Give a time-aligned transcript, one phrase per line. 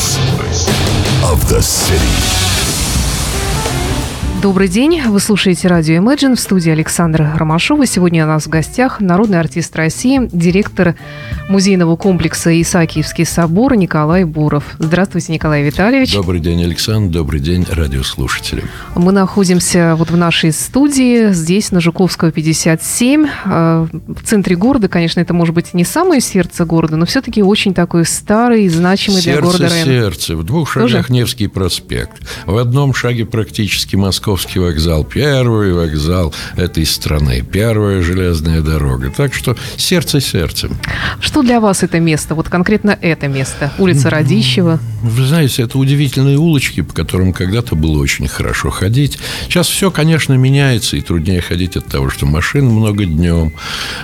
[0.00, 0.66] voice
[1.30, 2.49] of the city.
[4.42, 5.02] Добрый день.
[5.06, 7.84] Вы слушаете радио Imagine в студии Александра Ромашова.
[7.84, 10.94] Сегодня у нас в гостях народный артист России, директор
[11.50, 14.64] музейного комплекса Исаакиевский собор Николай Буров.
[14.78, 16.14] Здравствуйте, Николай Витальевич.
[16.14, 17.12] Добрый день, Александр.
[17.12, 18.64] Добрый день, радиослушатели.
[18.94, 23.26] Мы находимся вот в нашей студии, здесь, на Жуковского, 57.
[23.44, 27.74] Э, в центре города, конечно, это может быть не самое сердце города, но все-таки очень
[27.74, 29.84] такой старый и значимый сердце, для города район.
[29.86, 31.12] Сердце, В двух шагах Тоже?
[31.12, 32.22] Невский проспект.
[32.46, 39.10] В одном шаге практически Москва Московский вокзал, первый вокзал этой страны, первая железная дорога.
[39.10, 40.78] Так что сердце сердцем.
[41.20, 43.72] Что для вас это место, вот конкретно это место?
[43.76, 44.78] Улица Радищева?
[45.02, 49.18] Вы знаете, это удивительные улочки, по которым когда-то было очень хорошо ходить.
[49.48, 53.52] Сейчас все, конечно, меняется, и труднее ходить от того, что машин много днем,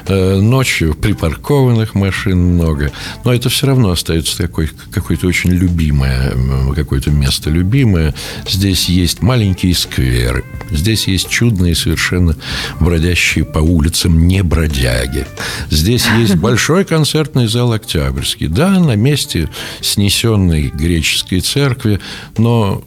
[0.09, 2.91] э, ночью припаркованных машин много.
[3.24, 6.33] Но это все равно остается такой, какое-то очень любимое,
[6.74, 8.15] какое-то место любимое.
[8.49, 10.45] Здесь есть маленький сквер, веры.
[10.71, 12.37] Здесь есть чудные совершенно
[12.81, 15.27] бродящие по улицам не бродяги.
[15.71, 18.49] Здесь есть большой концертный зал «Октябрьский».
[18.49, 19.49] Да, на месте
[19.81, 22.01] снесенной греческой церкви,
[22.37, 22.83] но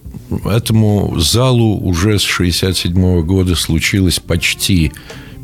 [0.45, 4.91] этому залу уже с 67 года случилось почти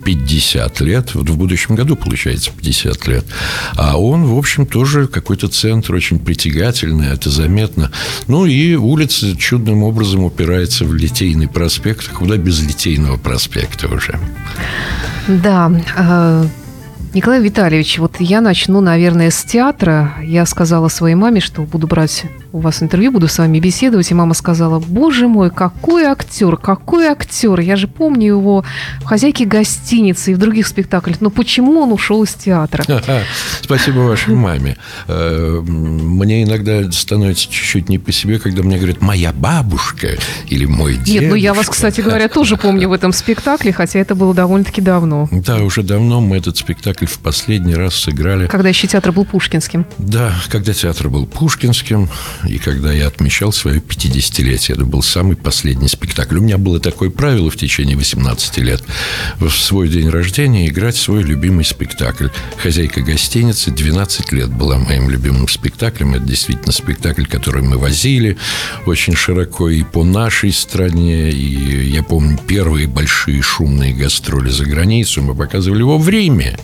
[0.06, 3.26] 50 лет, вот в будущем году получается 50 лет,
[3.76, 7.92] а он, в общем, тоже какой-то центр очень притягательный, это заметно.
[8.28, 14.20] Ну и улица чудным образом упирается в Литейный проспект, куда без Литейного проспекта уже.
[15.28, 16.46] Да, э,
[17.16, 20.16] Николай Витальевич, вот я начну, наверное, с театра.
[20.22, 24.10] Я сказала своей маме, что буду брать у вас интервью, буду с вами беседовать.
[24.12, 27.60] И мама сказала, боже мой, какой актер, какой актер.
[27.60, 28.64] Я же помню его
[29.02, 31.20] в «Хозяйке гостиницы» и в других спектаклях.
[31.20, 32.86] Но почему он ушел из театра?
[33.62, 34.78] Спасибо вашей маме.
[35.08, 40.12] Э, мне иногда становится чуть-чуть не по себе, когда мне говорят «моя бабушка»
[40.48, 41.12] или «мой дедушка».
[41.12, 44.80] Нет, ну я вас, кстати говоря, тоже помню в этом спектакле, хотя это было довольно-таки
[44.80, 45.28] давно.
[45.30, 48.48] Да, уже давно мы этот спектакль в последний раз сыграли.
[48.48, 49.86] Когда еще театр был пушкинским.
[49.98, 52.08] Да, когда театр был пушкинским
[52.48, 54.74] и когда я отмечал свое 50-летие.
[54.74, 56.38] Это был самый последний спектакль.
[56.38, 58.84] У меня было такое правило в течение 18 лет.
[59.40, 62.28] В свой день рождения играть свой любимый спектакль.
[62.62, 66.16] «Хозяйка гостиницы» 12 лет была моим любимым спектаклем.
[66.16, 68.38] Это действительно спектакль, который мы возили
[68.86, 71.32] очень широко и по нашей стране.
[71.32, 75.22] И я помню первые большие шумные гастроли за границу.
[75.22, 76.58] Мы показывали его в Риме.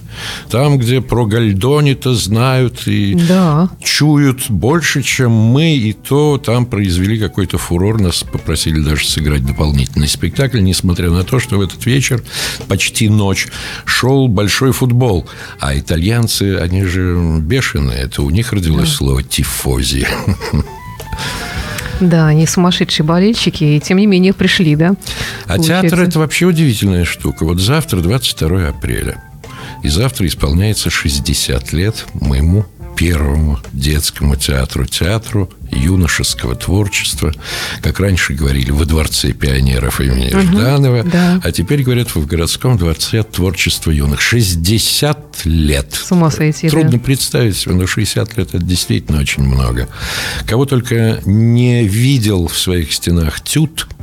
[0.50, 3.70] Там, где про Гальдони-то знают и да.
[3.82, 8.00] чуют больше, чем мы и то там произвели какой-то фурор.
[8.00, 12.24] Нас попросили даже сыграть дополнительный спектакль, несмотря на то, что в этот вечер,
[12.68, 13.48] почти ночь,
[13.86, 15.28] шел большой футбол.
[15.60, 18.00] А итальянцы, они же бешеные.
[18.00, 18.96] Это у них родилось да.
[18.96, 20.06] слово «тифози».
[22.00, 24.96] Да, они сумасшедшие болельщики, и тем не менее пришли, да?
[25.46, 25.90] А получается?
[25.90, 27.46] театр– это вообще удивительная штука.
[27.46, 29.24] Вот завтра, 22 апреля,
[29.84, 32.66] и завтра исполняется 60 лет моему
[33.02, 37.34] первому детскому театру, театру юношеского творчества,
[37.82, 41.42] как раньше говорили, во Дворце пионеров имени угу, Жданова, да.
[41.44, 44.22] а теперь говорят в городском дворце творчества юных.
[44.22, 45.94] 60 лет.
[45.94, 47.00] С ума сойти, Трудно да.
[47.00, 49.88] представить себе, но 60 лет– это действительно очень много.
[50.46, 53.88] Кого только не видел в своих стенах Тют–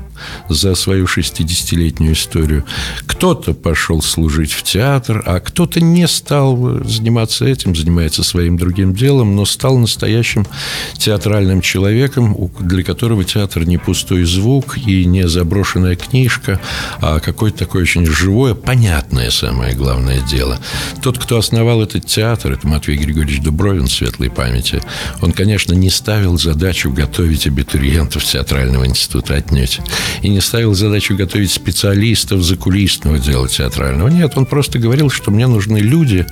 [0.49, 2.65] за свою 60-летнюю историю.
[3.07, 9.37] Кто-то пошел служить в театр, а кто-то не стал заниматься этим, занимается своим другим делом,
[9.37, 10.47] но стал настоящим
[10.97, 16.61] театральным человеком, для которого театр не пустой звук и не заброшенная книжка,
[17.01, 20.59] а какое-то такое очень живое, понятное самое главное дело.
[21.03, 24.83] Тот, кто основал этот театр, это Матвей Григорьевич Дубровин, светлой памяти,
[25.21, 29.81] он, конечно, не ставил задачу готовить абитуриентов театрального института отнюдь
[30.23, 34.09] и не ставил задачу готовить специалистов закулисного дела театрального.
[34.09, 36.27] Нет, он просто говорил, что мне нужны люди,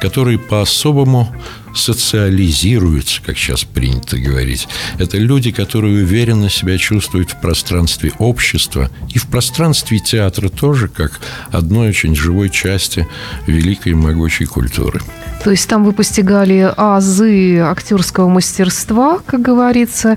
[0.00, 1.34] которые по-особому
[1.74, 4.68] социализируются, как сейчас принято говорить.
[4.98, 11.20] Это люди, которые уверенно себя чувствуют в пространстве общества и в пространстве театра тоже, как
[11.50, 13.08] одной очень живой части
[13.46, 15.00] великой и могучей культуры.
[15.42, 20.16] То есть там вы постигали азы актерского мастерства, как говорится,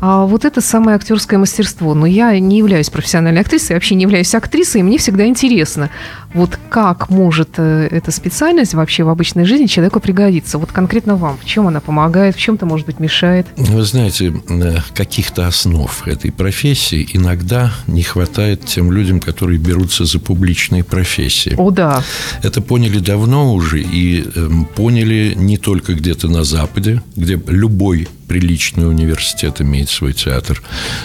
[0.00, 1.94] а вот это самое актерское мастерство.
[1.94, 5.90] Но я не являюсь профессиональной актрисой, вообще не являюсь актрисой, и мне всегда интересно.
[6.34, 10.58] Вот как может э, эта специальность вообще в обычной жизни человеку пригодиться?
[10.58, 13.46] Вот конкретно вам, в чем она помогает, в чем-то, может быть, мешает?
[13.56, 20.18] Вы знаете, э, каких-то основ этой профессии иногда не хватает тем людям, которые берутся за
[20.18, 21.54] публичные профессии.
[21.56, 22.02] О, да.
[22.42, 28.88] Это поняли давно уже и э, поняли не только где-то на Западе, где любой приличный
[28.88, 30.62] университет имеет свой театр,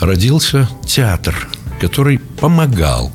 [0.01, 1.49] родился театр,
[1.81, 3.13] который помогал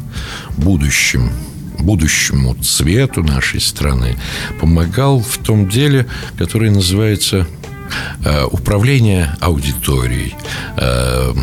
[0.58, 1.32] будущим
[1.80, 4.18] будущему цвету нашей страны
[4.60, 6.08] помогал в том деле,
[6.38, 7.48] которое называется
[8.52, 10.36] управление аудиторией,
[10.78, 11.34] э,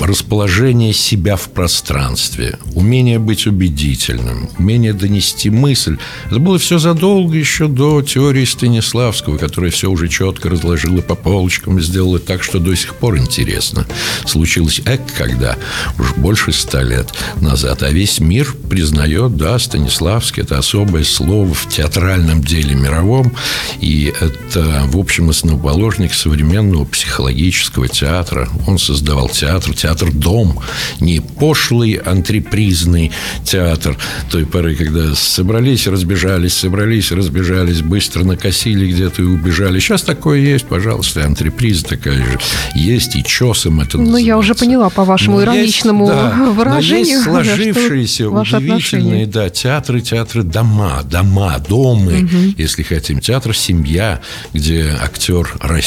[0.00, 5.96] расположение себя в пространстве, умение быть убедительным, умение донести мысль.
[6.26, 11.78] Это было все задолго еще до теории Станиславского, которая все уже четко разложила по полочкам
[11.78, 13.86] и сделала так, что до сих пор интересно.
[14.26, 15.56] Случилось эк, когда
[15.98, 21.68] уж больше ста лет назад, а весь мир признает, да, Станиславский– это особое слово в
[21.68, 23.32] театральном деле мировом,
[23.80, 28.48] и это, в общем, основоположник художник современного психологического театра.
[28.66, 30.60] Он создавал театр, театр-дом,
[30.98, 33.12] не пошлый антрепризный
[33.44, 33.96] театр
[34.28, 39.78] той поры, когда собрались, разбежались, собрались, разбежались, быстро накосили где-то и убежали.
[39.78, 42.40] Сейчас такое есть, пожалуйста, антреприза такая же
[42.74, 47.22] есть, и чесом это Ну, я уже поняла по вашему но ироничному есть, да, выражению.
[47.24, 52.54] Но есть сложившиеся, удивительные, да, театры, театры, дома, дома, домы, угу.
[52.58, 53.20] если хотим.
[53.20, 54.20] Театр «Семья»,
[54.52, 55.83] где актер растет,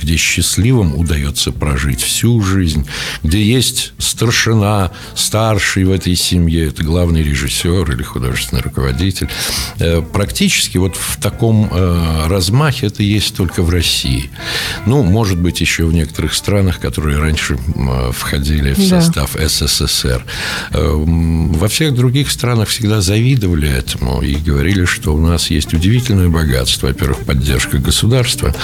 [0.00, 2.86] где счастливым удается прожить всю жизнь,
[3.22, 9.28] где есть старшина, старший в этой семье, это главный режиссер или художественный руководитель.
[9.78, 14.30] Э, практически вот в таком э, размахе это есть только в России.
[14.86, 17.58] Ну, может быть, еще в некоторых странах, которые раньше
[18.12, 19.48] входили в состав да.
[19.48, 20.24] СССР.
[20.70, 26.28] Э, во всех других странах всегда завидовали этому и говорили, что у нас есть удивительное
[26.28, 26.88] богатство.
[26.88, 28.54] Во-первых, поддержка государства,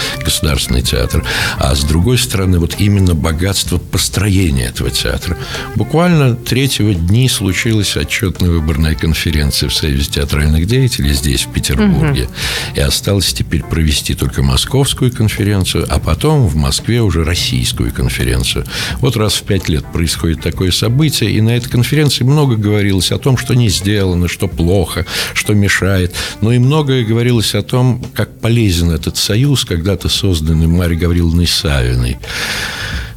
[0.50, 1.24] государственный театр,
[1.58, 5.36] а с другой стороны, вот именно богатство построения этого театра.
[5.76, 12.24] Буквально третьего дни случилась отчетная выборная конференция в Союзе театральных деятелей здесь, в Петербурге.
[12.24, 12.32] Угу.
[12.76, 18.64] И осталось теперь провести только московскую конференцию, а потом в Москве уже российскую конференцию.
[19.00, 23.18] Вот раз в пять лет происходит такое событие, и на этой конференции много говорилось о
[23.18, 26.14] том, что не сделано, что плохо, что мешает.
[26.40, 32.18] Но и многое говорилось о том, как полезен этот союз, когда-то созданный Марьей Гавриловной Савиной.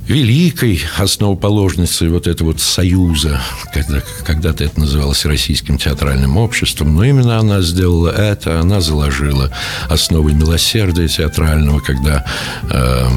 [0.07, 3.41] Великой основоположницей вот этого вот союза,
[3.73, 9.49] когда, когда-то это называлось Российским театральным обществом, но именно она сделала это, она заложила
[9.87, 12.25] основы милосердия театрального, когда
[12.69, 13.09] э,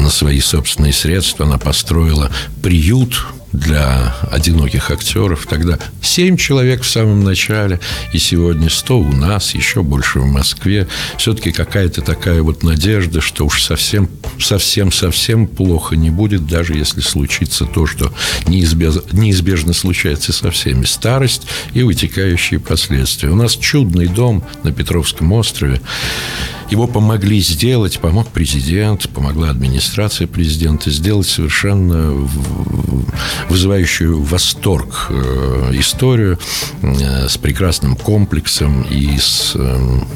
[0.00, 2.30] на свои собственные средства она построила
[2.62, 5.46] приют для одиноких актеров.
[5.48, 7.80] Тогда семь человек в самом начале,
[8.12, 10.88] и сегодня сто у нас, еще больше в Москве.
[11.16, 14.10] Все-таки какая-то такая вот надежда, что уж совсем,
[14.40, 18.12] совсем, совсем плохо не будет, даже если случится то, что
[18.46, 20.84] неизбежно, неизбежно случается со всеми.
[20.84, 21.42] Старость
[21.72, 23.30] и вытекающие последствия.
[23.30, 25.80] У нас чудный дом на Петровском острове.
[26.70, 32.28] Его помогли сделать, помог президент, помогла администрация президента сделать совершенно
[33.48, 36.38] вызывающую восторг э, историю
[36.82, 40.06] э, с прекрасным комплексом и с эм,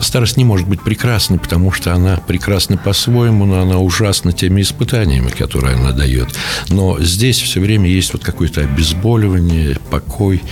[0.00, 5.28] Старость не может быть прекрасной, потому что она прекрасна по-своему, но она ужасна теми испытаниями,
[5.28, 6.34] которые она дает.
[6.68, 10.42] Но здесь все время есть вот какое-то обезболивание, покой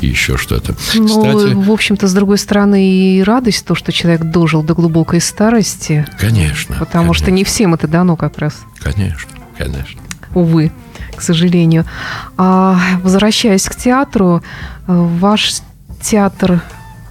[0.00, 0.74] и еще что-то.
[0.94, 5.20] Ну, Кстати, в общем-то, с другой стороны, и радость то, что человек дожил до глубокой
[5.20, 6.06] старости.
[6.18, 6.76] Конечно.
[6.78, 7.24] Потому конечно.
[7.24, 8.54] что не всем это дано как раз.
[8.78, 10.00] Конечно, конечно.
[10.34, 10.70] Увы,
[11.16, 11.84] к сожалению.
[12.36, 14.42] А, возвращаясь к театру,
[14.86, 15.54] э, ваш
[16.02, 16.62] театр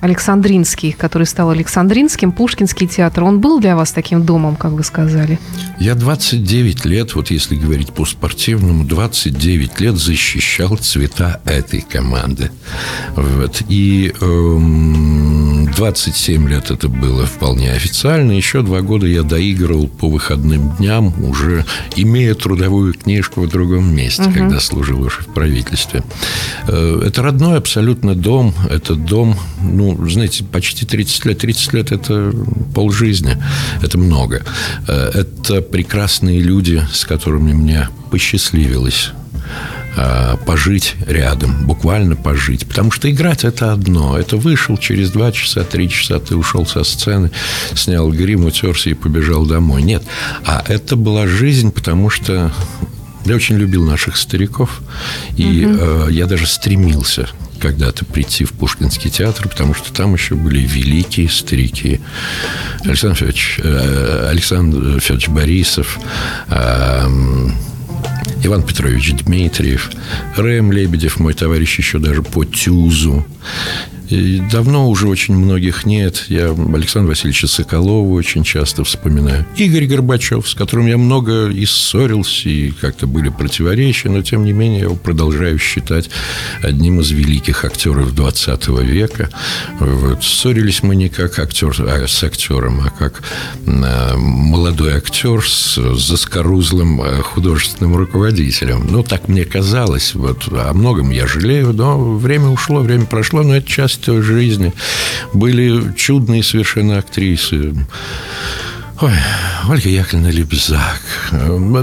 [0.02, 5.40] Александринский, который стал Александринским, Пушкинский театр, он был для вас таким домом, как вы сказали?
[5.80, 12.52] Я 29 лет, вот если говорить по спортивному, 29 лет защищал цвета этой команды.
[13.16, 13.62] Вот.
[13.70, 18.32] И эм, 27 лет это было вполне официально.
[18.32, 24.24] Еще два года я доигрывал по выходным дням, уже имея трудовую книжку в другом месте,
[24.24, 24.34] угу.
[24.34, 26.04] когда служил уже в правительстве.
[26.68, 28.54] Э, это родной абсолютно дом.
[28.70, 31.40] Это дом, ну, знаете, почти 30 лет.
[31.40, 32.34] 30 лет– это
[32.74, 33.38] полжизни,
[33.82, 34.44] это много.
[34.88, 39.12] Э, это прекрасные люди, с которыми мне посчастливилось
[40.46, 42.68] пожить рядом, буквально пожить.
[42.68, 44.18] Потому что играть это одно.
[44.18, 47.32] Это вышел через два часа, три часа, ты ушел со сцены,
[47.74, 49.82] снял грим, утерся и побежал домой.
[49.82, 50.04] Нет.
[50.46, 52.52] А это была жизнь, потому что
[53.26, 54.82] я очень любил наших стариков,
[55.36, 55.78] и угу.
[55.80, 57.28] э, я даже стремился
[57.60, 62.00] когда-то прийти в Пушкинский театр, потому что там еще были великие старики.
[62.86, 66.00] Александр Федорович, э, Александр Федорович Борисов,
[66.50, 67.08] э,
[68.44, 69.90] Иван Петрович Дмитриев,
[70.36, 73.26] Рэм Лебедев, мой товарищ еще даже по Тюзу.
[74.10, 76.26] И давно уже очень многих нет.
[76.30, 79.46] Я Александра Васильевича Соколова очень часто вспоминаю.
[79.58, 84.54] Игорь Горбачев, с которым я много и ссорился, и как-то были противоречия, но, тем не
[84.54, 86.10] менее, я его продолжаю считать
[86.62, 89.30] одним из великих актеров 20 века.
[89.80, 90.24] Вот.
[90.24, 93.24] Ссорились мы не как актер а с актером, а как
[93.66, 98.88] а, молодой актер с заскорузлым а, художественным руководителем.
[98.90, 100.16] Ну, так мне казалось.
[100.16, 100.48] Вот.
[100.52, 104.74] О многом я жалею, но время ушло, время прошло, но это часть той жизни.
[105.34, 107.74] Были чудные совершенно актрисы.
[109.00, 109.12] Ой,
[109.70, 111.02] Ольга Яковлевна Лебзак.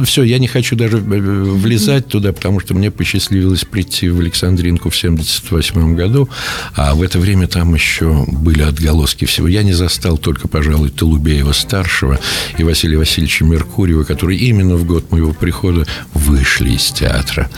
[0.05, 4.97] Все, я не хочу даже влезать туда, потому что мне посчастливилось прийти в Александринку в
[4.97, 6.29] 78 году,
[6.75, 9.47] а в это время там еще были отголоски всего.
[9.47, 12.19] Я не застал только, пожалуй, Толубеева-старшего
[12.59, 17.49] и Василия Васильевича Меркурьева, которые именно в год моего прихода вышли из театра.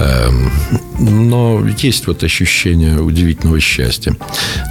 [0.00, 0.50] Эм,
[0.98, 4.16] но есть вот ощущение удивительного счастья.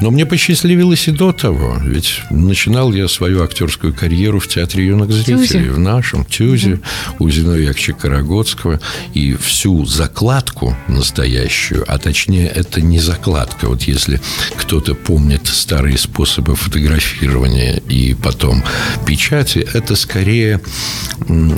[0.01, 5.11] Но мне посчастливилось и до того, ведь начинал я свою актерскую карьеру в Театре юных
[5.11, 5.71] зрителей, Тюзе.
[5.71, 6.79] в нашем Тюзе,
[7.19, 8.79] у Зиновия Яковлевича Карагодского,
[9.13, 14.21] и всю закладку настоящую, а точнее это не закладка, вот если
[14.55, 18.63] кто-то помнит старые способы фотографирования и потом
[19.05, 20.61] печати, это скорее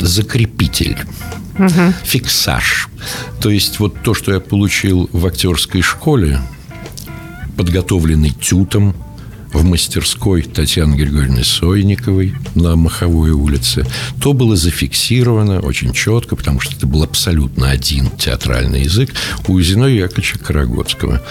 [0.02, 0.98] закрепитель
[1.58, 1.94] угу.
[2.04, 2.90] фиксаж.
[3.42, 6.42] То есть вот то, что я получил в актерской школе,
[7.56, 8.96] подготовленный тютом,
[9.54, 13.86] в мастерской Татьяны Григорьевны Сойниковой на Маховой улице,
[14.22, 19.14] то было зафиксировано очень четко, потому что это был абсолютно один театральный язык
[19.48, 21.22] у Зиновия Яковлевича Карагодского.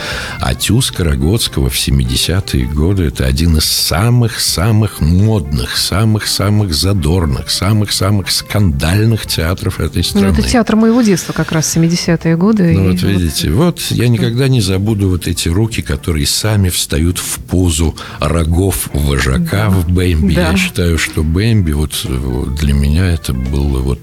[0.41, 9.27] А Тюз Карагодского в 70-е годы– это один из самых-самых модных, самых-самых задорных, самых-самых скандальных
[9.27, 10.29] театров этой страны.
[10.29, 12.73] Ну, это театр моего детства как раз, 70-е годы.
[12.73, 17.39] Ну, вот видите, вот я никогда не забуду вот эти руки, которые сами встают в
[17.41, 20.35] позу рогов вожака в Бэмби.
[20.35, 20.51] Да.
[20.51, 22.07] Я считаю, что Бэмби вот
[22.59, 24.01] для меня это было вот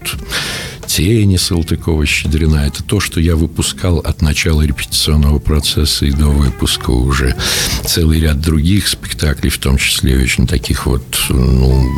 [0.88, 2.68] тени Салтыкова-Щедрина.
[2.68, 7.36] Это то, что я выпускал от начала репетиционного процесса и до выпуска уже.
[7.86, 11.90] Целый ряд других спектаклей, в том числе очень таких вот ну,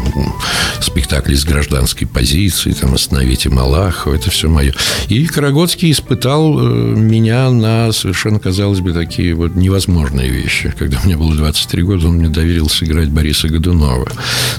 [0.82, 4.74] спектаклей с гражданской позицией, там «Остановите Малахова», это все мое.
[5.10, 10.74] И Карагодский испытал э, меня на совершенно, казалось бы, такие вот невозможные вещи.
[10.78, 14.08] Когда мне было 23 года, он мне доверил сыграть Бориса Годунова.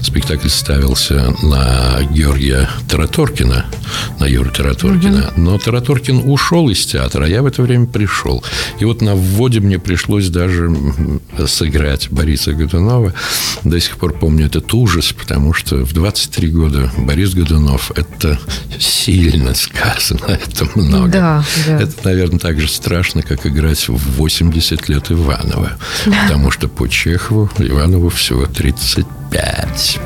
[0.01, 3.65] Спектакль ставился на Георгия Тараторкина,
[4.19, 5.29] на Юру Тараторкина.
[5.29, 5.41] Угу.
[5.41, 8.43] Но Тараторкин ушел из театра, а я в это время пришел.
[8.79, 10.71] И вот на вводе мне пришлось даже
[11.47, 13.13] сыграть Бориса Годунова.
[13.63, 18.39] До сих пор помню этот ужас, потому что в 23 года Борис Годунов– это
[18.79, 21.09] сильно сказано, это много.
[21.09, 21.81] Да, да.
[21.81, 25.71] Это, наверное, так же страшно, как играть в 80 лет Иванова.
[26.05, 26.23] Да.
[26.23, 29.99] Потому что по Чехову Иванову всего 35.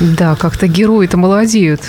[0.00, 1.80] Да, как-то герои-то молодеют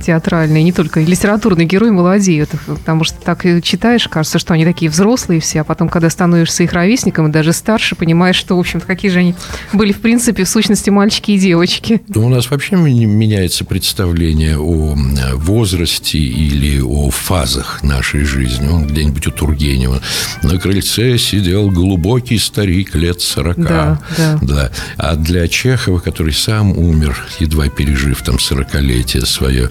[0.00, 4.90] театральные, не только литературные герои молодеют, потому что так и читаешь, кажется, что они такие
[4.90, 8.86] взрослые все, а потом, когда становишься их ровесником и даже старше, понимаешь, что, в общем-то,
[8.86, 9.34] какие же они
[9.72, 12.00] были, в принципе, в сущности, мальчики и девочки.
[12.14, 14.96] У нас вообще меняется представление о
[15.34, 18.68] возрасте или о фазах нашей жизни.
[18.68, 20.00] Он где-нибудь у Тургенева.
[20.42, 23.60] На крыльце сидел глубокий старик лет сорока.
[23.60, 24.38] Да, да.
[24.42, 24.70] да.
[24.96, 29.68] А для Чехова, который сам умер, едва пережив там сорокалетие свое, Э,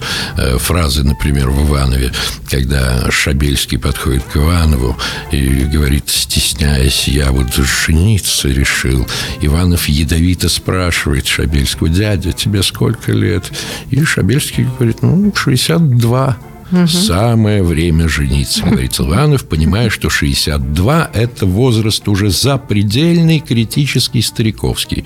[0.58, 2.12] фразы, например, в Иванове,
[2.50, 4.96] когда Шабельский подходит к Иванову
[5.30, 9.06] и говорит, стесняясь, я вот жениться решил.
[9.40, 13.50] Иванов ядовито спрашивает Шабельского, дядя, тебе сколько лет?
[13.90, 16.36] И Шабельский говорит, ну, 62.
[16.72, 16.86] Угу.
[16.86, 25.04] Самое время жениться, говорит Силуанов, понимая, что 62– это возраст уже запредельный, критический, стариковский.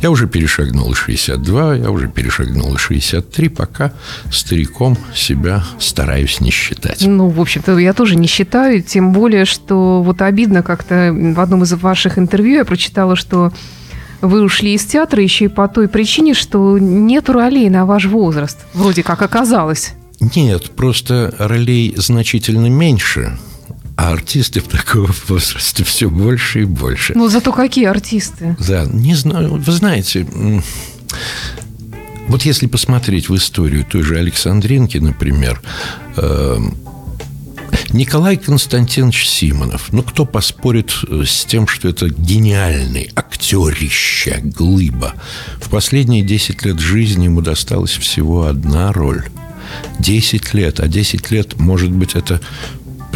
[0.00, 3.92] Я уже перешагнул 62, я уже перешагнул 63, пока
[4.30, 7.04] стариком себя стараюсь не считать.
[7.06, 11.62] Ну, в общем-то, я тоже не считаю, тем более, что вот обидно как-то в одном
[11.64, 13.52] из ваших интервью я прочитала, что
[14.20, 18.58] вы ушли из театра еще и по той причине, что нет ролей на ваш возраст,
[18.72, 19.92] вроде как оказалось.
[20.20, 23.38] Нет, просто ролей значительно меньше,
[23.96, 27.12] а артисты в таком возрасте все больше и больше.
[27.14, 28.56] Ну, зато какие артисты?
[28.66, 29.54] Да, не знаю.
[29.54, 30.26] Вы знаете,
[32.28, 35.62] вот если посмотреть в историю той же Александринки, например,
[36.16, 36.76] эм,
[37.90, 39.92] Николай Константинович Симонов.
[39.92, 45.14] Ну, кто поспорит э, с тем, что это гениальный актерище, глыба.
[45.60, 49.24] В последние 10 лет жизни ему досталась всего одна роль.
[49.98, 50.80] 10 лет.
[50.80, 52.40] А 10 лет, может быть, это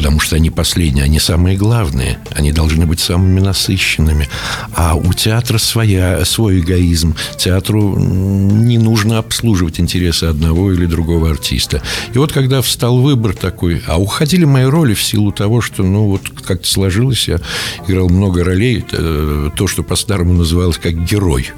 [0.01, 4.31] потому что они последние, они самые главные, они должны быть самыми насыщенными.
[4.75, 7.15] А у театра своя, свой эгоизм.
[7.37, 11.83] Театру не нужно обслуживать интересы одного или другого артиста.
[12.15, 16.07] И вот когда встал выбор такой, а уходили мои роли в силу того, что, ну,
[16.07, 17.39] вот как-то сложилось, я
[17.87, 21.49] играл много ролей, э, то, что по-старому называлось как герой.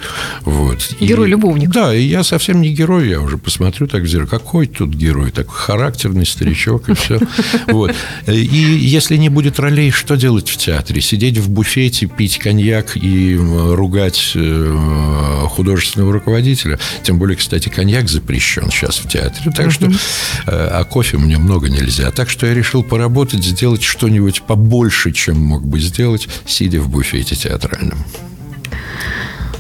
[0.41, 0.97] Вот.
[0.99, 1.71] Герой-любовник.
[1.71, 5.31] Да, и я совсем не герой, я уже посмотрю так в зеркало, какой тут герой,
[5.31, 7.21] такой характерный старичок и все.
[7.69, 7.95] Вот.
[8.33, 11.01] И если не будет ролей, что делать в театре?
[11.01, 16.79] Сидеть в буфете, пить коньяк и ругать э, художественного руководителя?
[17.03, 19.53] Тем более, кстати, коньяк запрещен сейчас в театре.
[19.55, 19.93] Так что, э,
[20.47, 22.11] а кофе мне много нельзя.
[22.11, 27.35] Так что я решил поработать, сделать что-нибудь побольше, чем мог бы сделать, сидя в буфете
[27.35, 27.99] театральном.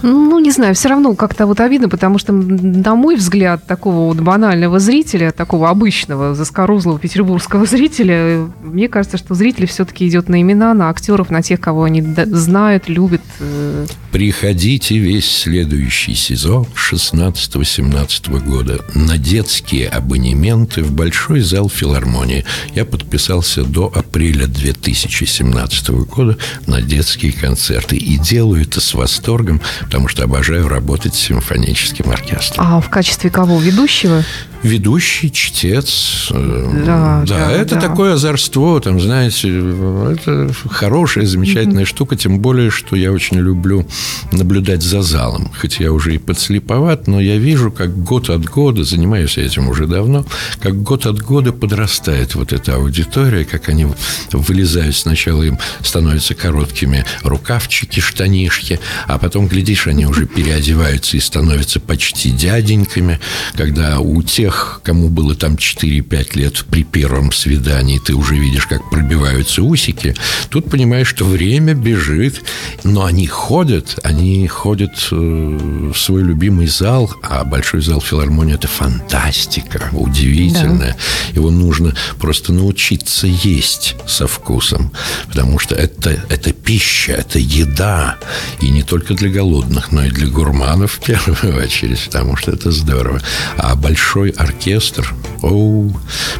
[0.03, 4.21] Ну, не знаю, все равно как-то вот обидно, потому что, на мой взгляд, такого вот
[4.21, 10.75] банального зрителя, такого обычного, заскорузлого петербургского зрителя, мне кажется, что зритель все-таки идет на имена,
[10.75, 13.23] на актеров, на тех, кого они знают, любят.
[13.41, 13.87] Э.
[14.11, 22.45] Приходите весь следующий сезон 16-17 года на детские абонементы в Большой зал филармонии.
[22.75, 29.61] Я подписался до апреля 2017 года на детские концерты и делаю это с восторгом,
[29.93, 32.65] потому что обожаю работать с симфоническим оркестром.
[32.67, 33.61] А в качестве кого?
[33.61, 34.25] Ведущего?
[34.63, 36.29] ведущий, чтец.
[36.31, 37.81] Э, да, да, да это да.
[37.81, 41.87] такое озорство, там, знаете, это хорошая, замечательная mm-hmm.
[41.87, 43.87] штука, тем более, что я очень люблю
[44.31, 45.51] наблюдать за залом.
[45.61, 49.87] Хоть я уже и подслеповат, но я вижу, как год от года, занимаюсь этим уже
[49.87, 50.25] давно,
[50.61, 53.89] как год от года подрастает вот эта аудитория, как они
[54.33, 61.81] вылезают сначала, им становятся короткими рукавчики, штанишки, а потом, глядишь, они уже переодеваются и становятся
[61.81, 63.19] почти дяденьками,
[63.57, 68.67] когда у тех тех, кому было там 4-5 лет при первом свидании, ты уже видишь,
[68.67, 70.15] как пробиваются усики,
[70.51, 72.43] тут понимаешь, что время бежит,
[72.83, 78.67] но они ходят, они ходят э, в свой любимый зал, а большой зал филармонии– это
[78.67, 80.97] фантастика, удивительная.
[80.97, 81.35] Да.
[81.35, 84.93] Его нужно просто научиться есть со вкусом,
[85.29, 88.19] потому что это, это пища, это еда,
[88.61, 92.71] и не только для голодных, но и для гурманов в первую очередь, потому что это
[92.71, 93.21] здорово.
[93.57, 95.15] А большой оркестр.
[95.43, 95.93] Оу,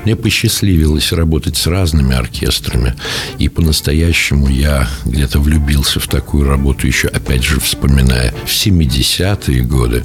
[0.05, 2.95] мне посчастливилось работать с разными оркестрами.
[3.39, 10.05] И по-настоящему я где-то влюбился в такую работу еще, опять же, вспоминая в 70-е годы,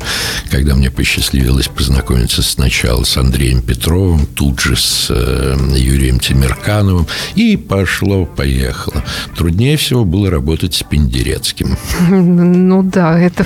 [0.49, 7.07] когда мне посчастливилось познакомиться сначала с Андреем Петровым, тут же с э, Юрием Тимиркановым.
[7.35, 9.03] И пошло-поехало.
[9.35, 11.77] Труднее всего было работать с Пендерецким.
[12.67, 13.45] Ну да, это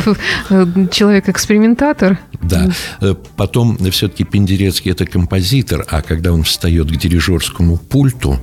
[0.50, 2.20] э, человек-экспериментатор.
[2.42, 2.70] Да.
[3.02, 8.40] Э, потом все-таки Пендерецкий– это композитор, а когда он встает к дирижерскому пульту,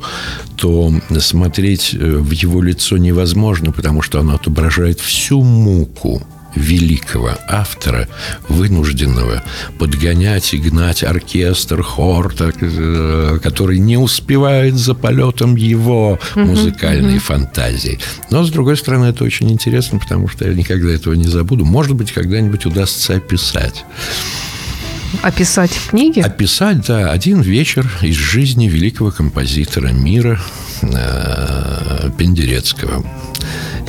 [0.56, 6.22] то смотреть э, в его лицо невозможно, потому что оно отображает всю муку
[6.54, 8.08] великого автора,
[8.48, 9.42] вынужденного
[9.78, 17.20] подгонять и гнать оркестр, хор, так, э, который не успевает за полетом его музыкальной uh-huh.
[17.20, 17.98] фантазии.
[18.30, 21.64] Но, с другой стороны, это очень интересно, потому что я никогда этого не забуду.
[21.64, 23.84] Может быть, когда-нибудь удастся описать.
[25.22, 26.22] Описать в книге?
[26.22, 30.40] Описать, да, один вечер из жизни великого композитора мира
[30.82, 33.04] э, Пендерецкого.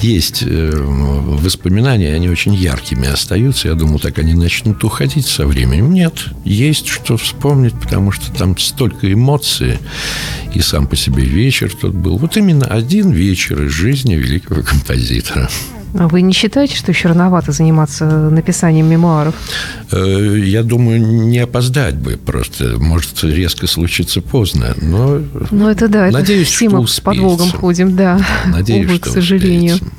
[0.02, 3.68] Есть э, воспоминания, они очень яркими остаются.
[3.68, 5.94] Я думал, так они начнут уходить со временем.
[5.94, 9.78] Нет, есть что вспомнить, потому что там столько эмоций.
[10.54, 12.18] И сам по себе вечер тот был.
[12.18, 15.50] Вот именно один вечер из жизни великого композитора.
[15.98, 19.36] А вы не считаете, что еще рановато заниматься написанием мемуаров?
[19.92, 22.78] Э, я думаю, не опоздать бы просто.
[22.78, 24.76] Может, резко случится поздно.
[24.82, 25.22] Но,
[25.52, 28.20] ну, это да, надеюсь, это все мы с подвогом ходим, да.
[28.46, 29.76] Надеюсь, Увы, что к сожалению.
[29.76, 29.99] Успеется.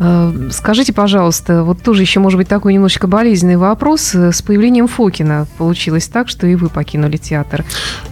[0.00, 4.14] Э, скажите, пожалуйста, вот тоже еще, может быть, такой немножечко болезненный вопрос.
[4.14, 7.64] С появлением Фокина получилось так, что и вы покинули театр?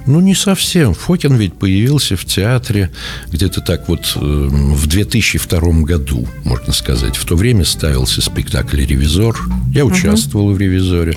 [0.06, 0.92] Ну, не совсем.
[0.92, 2.90] Фокин ведь появился в театре
[3.28, 7.16] где-то так вот э, в 2002 году, можно сказать.
[7.16, 9.36] В то время ставился спектакль «Ревизор»
[9.72, 11.16] Я участвовал в «Ревизоре».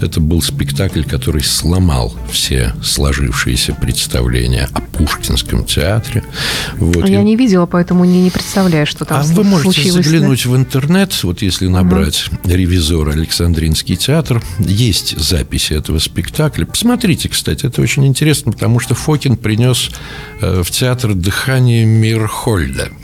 [0.00, 6.24] Это был спектакль, который сломал все сложившиеся представления о Пушкинском театре.
[6.76, 7.08] Вот.
[7.08, 10.56] Я, я не видела, поэтому не, не представляю, что там А вы можете заглянуть в
[10.56, 12.50] интернет, вот если набрать угу.
[12.50, 16.66] «Ревизор Александринский театр», есть записи этого спектакля.
[16.66, 19.90] Посмотрите, кстати, это очень интересно, потому что Фокин принес
[20.40, 22.90] э, в театр дыхание Мирхольда–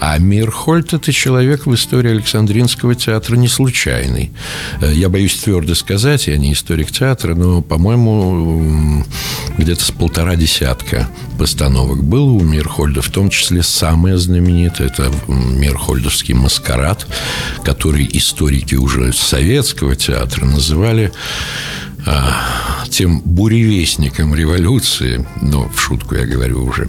[0.00, 4.32] а Мирхольд– это человек в истории Александринского театра не случайный.
[4.80, 9.04] Э, я боюсь твердо сказать, я не историк театра, но, по-моему,
[9.56, 16.34] где-то с полтора десятка постановок было у Мирхольда, в том числе самая знаменитая– это Мирхольдовский
[16.34, 17.06] маскарад,
[17.64, 21.12] который историки уже советского театра называли
[22.06, 26.88] а, тем буревестником революции, ну, в шутку я говорю уже,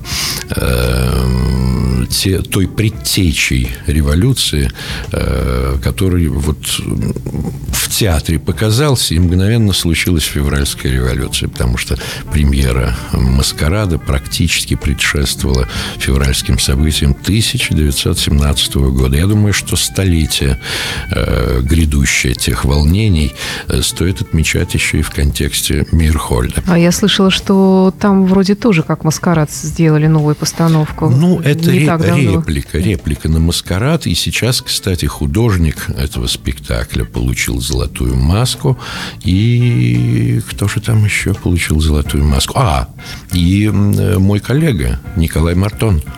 [0.56, 1.79] э,
[2.10, 4.72] те, той предтечей революции,
[5.12, 6.58] э, который вот
[7.72, 11.98] в театре показался, и мгновенно случилась февральская революция, потому что
[12.32, 15.68] премьера «Маскарада» практически предшествовала
[15.98, 19.18] февральским событиям 1917 года.
[19.18, 20.60] Я думаю, что столетие
[21.12, 23.34] э, грядущее тех волнений
[23.68, 26.64] э, стоит отмечать еще и в контексте Мирхольда.
[26.68, 31.10] А я слышала, что там вроде тоже как «Маскарад» сделали новую постановку.
[31.10, 34.08] Ну, это Не ре- реплика, реплика на «Маскарад».
[34.08, 38.78] И сейчас, кстати, художник этого спектакля получил золотую маску.
[39.24, 42.54] И кто же там еще получил золотую маску?
[42.58, 42.90] А,
[43.34, 46.02] и мой коллега Николай Мартон–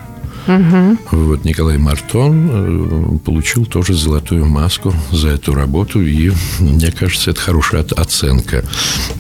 [0.48, 0.98] Угу.
[1.12, 7.40] Вот Николай Мартон э, получил тоже золотую маску за эту работу, и мне кажется, это
[7.40, 8.64] хорошая оценка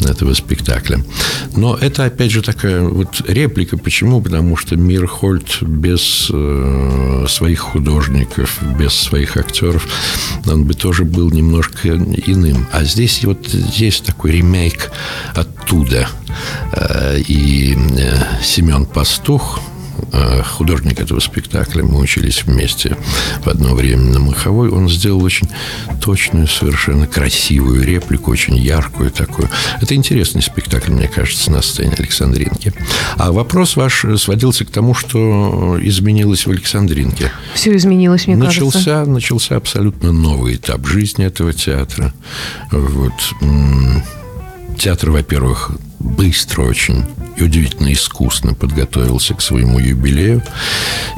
[0.04, 1.04] этого спектакля.
[1.56, 3.78] Но это, опять же, такая вот реплика.
[3.78, 4.22] Почему?
[4.22, 9.88] Потому что Мир Хольт без э, своих художников, без своих актеров,
[10.46, 12.66] он бы тоже был немножко иным.
[12.72, 14.92] А здесь вот есть такой ремейк
[15.36, 16.08] оттуда.
[16.74, 17.78] Э, и
[18.44, 19.60] Семен Пастух,
[20.44, 22.98] художник этого спектакля, мы учились вместе
[23.44, 25.48] в одно время на Маховой, он сделал очень
[26.02, 29.50] точную, совершенно красивую реплику, очень яркую такую.
[29.82, 32.74] Это интересный спектакль, мне кажется, на сцене Александринки.
[33.18, 37.32] А вопрос ваш сводился к тому, что изменилось в Александринке.
[37.54, 39.12] Все изменилось, мне начался, кажется.
[39.12, 42.14] Начался абсолютно новый этап жизни этого театра.
[42.72, 43.14] Вот.
[44.78, 47.06] Театр, во-первых, быстро очень
[47.38, 50.44] и удивительно искусно подготовился к своему юбилею.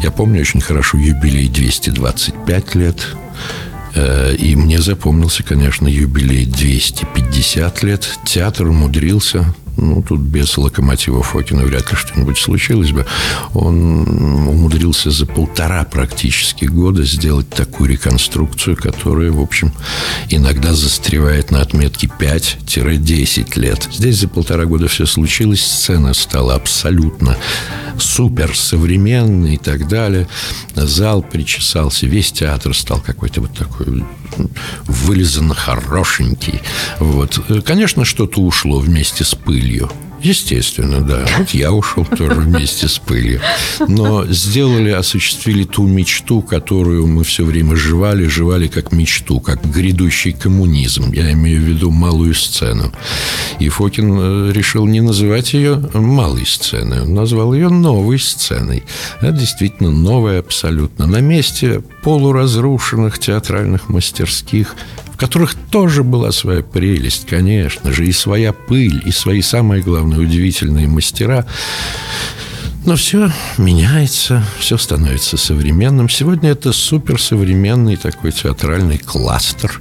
[0.01, 3.15] Я помню очень хорошо юбилей 225 лет.
[3.95, 8.19] Э, и мне запомнился, конечно, юбилей 250 лет.
[8.25, 13.05] Театр умудрился ну, тут без локомотива Фокина вряд ли что-нибудь случилось бы.
[13.53, 19.73] Он умудрился за полтора практически года сделать такую реконструкцию, которая, в общем,
[20.29, 23.89] иногда застревает на отметке 5-10 лет.
[23.91, 27.37] Здесь за полтора года все случилось, сцена стала абсолютно
[27.97, 30.27] супер современный и так далее.
[30.75, 34.03] Зал причесался, весь театр стал какой-то вот такой
[34.85, 36.61] вылизанно хорошенький.
[36.99, 37.39] Вот.
[37.65, 39.62] Конечно, что-то ушло вместе с пылью.
[40.23, 41.25] Естественно, да.
[41.37, 43.41] Вот я ушел тоже вместе с пылью.
[43.87, 50.31] Но сделали, осуществили ту мечту, которую мы все время жевали, жевали как мечту, как грядущий
[50.31, 51.11] коммунизм.
[51.11, 52.93] Я имею в виду малую сцену.
[53.59, 58.83] И Фокин э, решил не называть ее малой сценой, он назвал ее новой сценой.
[59.19, 61.05] Это действительно новая абсолютно.
[61.05, 64.75] На месте полуразрушенных театральных мастерских
[65.23, 70.89] которых тоже была своя прелесть, конечно же, и своя пыль, и свои самые главные удивительные
[70.89, 71.45] мастера.
[72.85, 76.09] Но все меняется, все становится современным.
[76.09, 79.79] Сегодня это суперсовременный такой театральный кластер,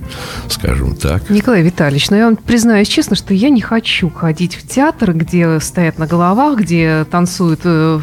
[0.49, 1.29] скажем так.
[1.29, 5.59] Николай Витальевич, ну я вам признаюсь честно, что я не хочу ходить в театр, где
[5.59, 8.01] стоят на головах, где танцуют э,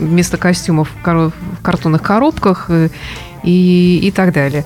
[0.00, 2.88] вместо костюмов в картонных коробках э,
[3.44, 4.64] и, и так далее.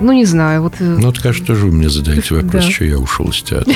[0.00, 0.62] Ну, не знаю.
[0.62, 0.74] Вот...
[0.80, 2.70] Э, ну, вот, кажется, тоже вы мне задаете вопрос, да.
[2.70, 3.74] что я ушел из театра.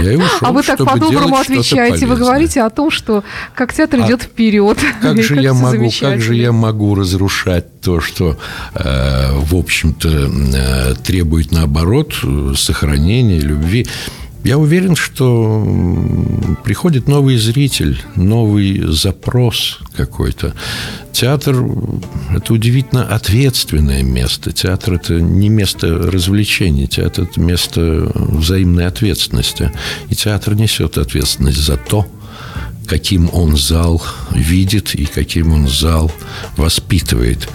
[0.00, 2.06] Я и ушел, а вы так по-доброму отвечаете.
[2.06, 4.78] Вы говорите о том, что как театр а идет вперед.
[5.00, 8.38] Как же, я могу, как же я могу разрушать то, что,
[8.74, 12.14] э, в общем-то, э, требует, наоборот,
[12.56, 13.86] сохранения, любви?
[14.44, 15.64] Я уверен, что
[16.64, 20.54] приходит новый зритель, новый запрос какой-то.
[21.12, 21.64] Театр–
[22.36, 24.52] это удивительно ответственное место.
[24.52, 26.88] Театр– это не место развлечений.
[26.88, 29.70] Театр– это место взаимной ответственности.
[30.08, 32.06] И театр несет ответственность за то,
[32.88, 34.02] каким он зал
[34.32, 36.10] видит и каким он зал
[36.56, 37.48] воспитывает.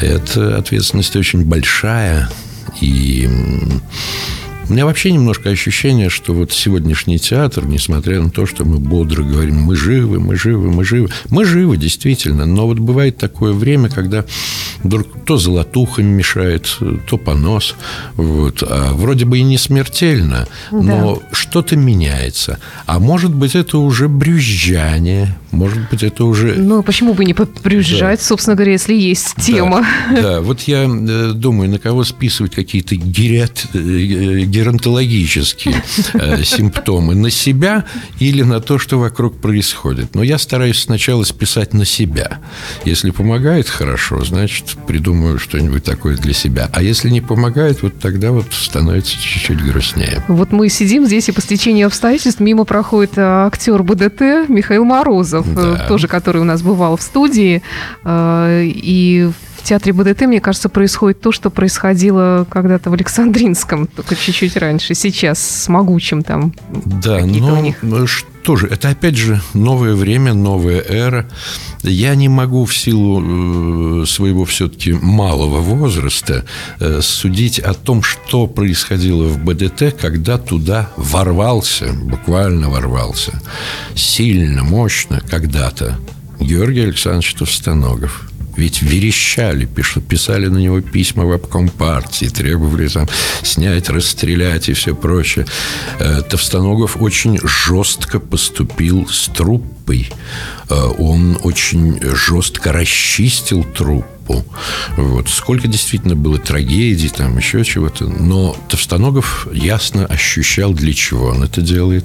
[0.00, 2.28] Эта ответственность очень большая,
[2.80, 3.28] и
[4.70, 9.62] меня вообще немножко ощущение, что вот сегодняшний театр, несмотря на то, что мы бодро говорим,
[9.62, 14.24] мы живы, мы живы, мы живы, мы живы, действительно, но вот бывает такое время, когда
[14.82, 17.74] вдруг то золотуха мешает, то понос,
[18.16, 21.28] вот, а вроде бы и не смертельно, но да.
[21.32, 22.58] что-то меняется.
[22.86, 26.54] А может быть, это уже брюзжание, может быть, это уже...
[26.54, 28.24] Ну, почему бы не брюзжать, да.
[28.24, 29.86] собственно говоря, если есть тема?
[30.10, 30.40] Да, да.
[30.40, 35.82] вот я э, думаю, на кого списывать какие-то герят, э, геронтологические
[36.14, 37.84] э, симптомы, на себя
[38.18, 40.14] или на то, что вокруг происходит.
[40.14, 42.38] Но я стараюсь сначала списать на себя.
[42.84, 46.68] Если помогает, хорошо, значит, придумаю что-нибудь такое для себя.
[46.72, 50.22] А если не помогает, вот тогда вот становится чуть-чуть грустнее.
[50.28, 55.86] Вот мы сидим здесь, и по стечению обстоятельств мимо проходит актер БДТ Михаил Морозов, да.
[55.86, 57.62] тоже который у нас бывал в студии.
[58.06, 64.56] И в театре БДТ, мне кажется, происходит то, что происходило когда-то в Александринском, только чуть-чуть
[64.56, 64.94] раньше.
[64.94, 66.52] Сейчас с могучим там.
[66.70, 67.82] Да, но них...
[68.44, 71.26] что же, это опять же новое время, новая эра.
[71.82, 76.44] Я не могу в силу э, своего все-таки малого возраста
[76.78, 83.40] э, судить о том, что происходило в БДТ, когда туда ворвался, буквально ворвался,
[83.94, 85.98] сильно, мощно когда-то
[86.38, 88.28] Георгий Александрович Товстоногов.
[88.56, 89.68] Ведь верещали,
[90.08, 93.08] писали на него письма в обком партии, требовали там
[93.42, 95.46] снять, расстрелять и все прочее.
[95.98, 100.10] Э, Товстоногов очень жестко поступил с труппой.
[100.70, 104.44] Э, он очень жестко расчистил труп группу.
[104.96, 105.28] Вот.
[105.28, 108.06] Сколько действительно было трагедий, там еще чего-то.
[108.06, 112.04] Но Товстоногов ясно ощущал, для чего он это делает.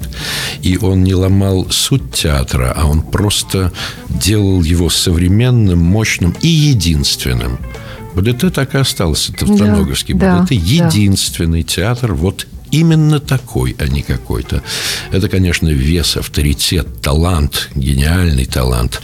[0.62, 3.72] И он не ломал суть театра, а он просто
[4.08, 7.58] делал его современным, мощным и единственным.
[8.14, 10.14] БДТ так и остался, Товстоноговский.
[10.14, 11.68] Да, БДТ да, единственный да.
[11.68, 14.62] театр вот именно такой, а не какой-то.
[15.10, 19.00] Это, конечно, вес, авторитет, талант, гениальный талант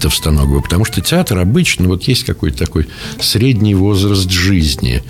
[0.00, 0.60] Товстоногова.
[0.60, 2.88] Потому что театр обычно, вот есть какой-то такой
[3.20, 5.02] средний возраст жизни.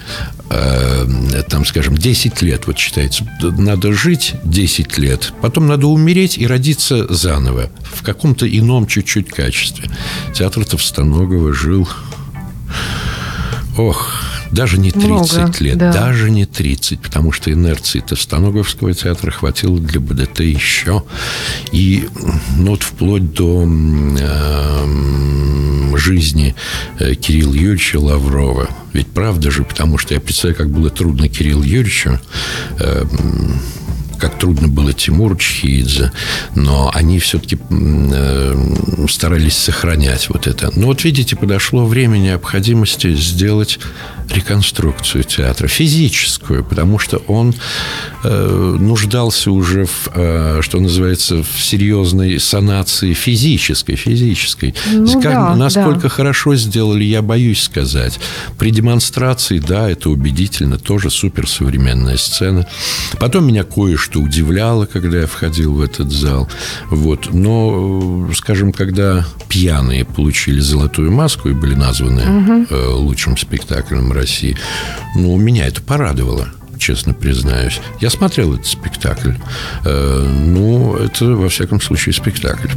[0.55, 1.07] Э,
[1.49, 3.27] там, скажем, 10 лет, вот считается.
[3.41, 7.71] Надо жить 10 лет, потом надо умереть и родиться заново.
[7.83, 9.91] В каком-то ином чуть-чуть качестве.
[10.35, 11.89] Театр Товстоногова жил...
[13.79, 14.13] Ох,
[14.53, 15.93] даже не 30 Много, лет, да.
[15.93, 21.03] даже не 30, потому что инерции Товстоноговского театра хватило для БДТ еще.
[21.73, 22.07] И
[22.59, 26.55] ну, вот вплоть до э, жизни
[26.99, 28.69] э, Кирилла Юрьевича Лаврова.
[28.93, 32.21] Ведь правда же, потому что я представляю, как было трудно Кириллу Юрьевичу
[32.79, 33.05] э,
[34.23, 36.13] как трудно было Тимуру Чхидзе,
[36.55, 40.71] но они все-таки э, старались сохранять вот это.
[40.77, 43.81] Но вот видите, подошло время необходимости сделать
[44.29, 47.55] реконструкцию театра, физическую, потому что он
[48.25, 54.75] э, нуждался уже в, э, что называется, в серьезной санации физической, физической.
[54.93, 56.09] Ну, как, да, насколько да.
[56.09, 58.19] хорошо сделали, я боюсь сказать.
[58.59, 62.67] При демонстрации, да, это убедительно, тоже суперсовременная сцена.
[63.19, 66.49] Потом меня кое-что удивляло, когда я входил в этот зал.
[66.91, 67.33] Вот.
[67.33, 72.67] Но, скажем, когда пьяные получили золотую маску и были названы угу.
[72.71, 74.57] э, лучшим спектаклем России.
[75.17, 76.49] Ну, меня это порадовало
[76.83, 77.81] честно признаюсь.
[78.01, 79.33] Я смотрел этот спектакль.
[79.85, 82.69] Э, ну, это, во всяком случае, спектакль.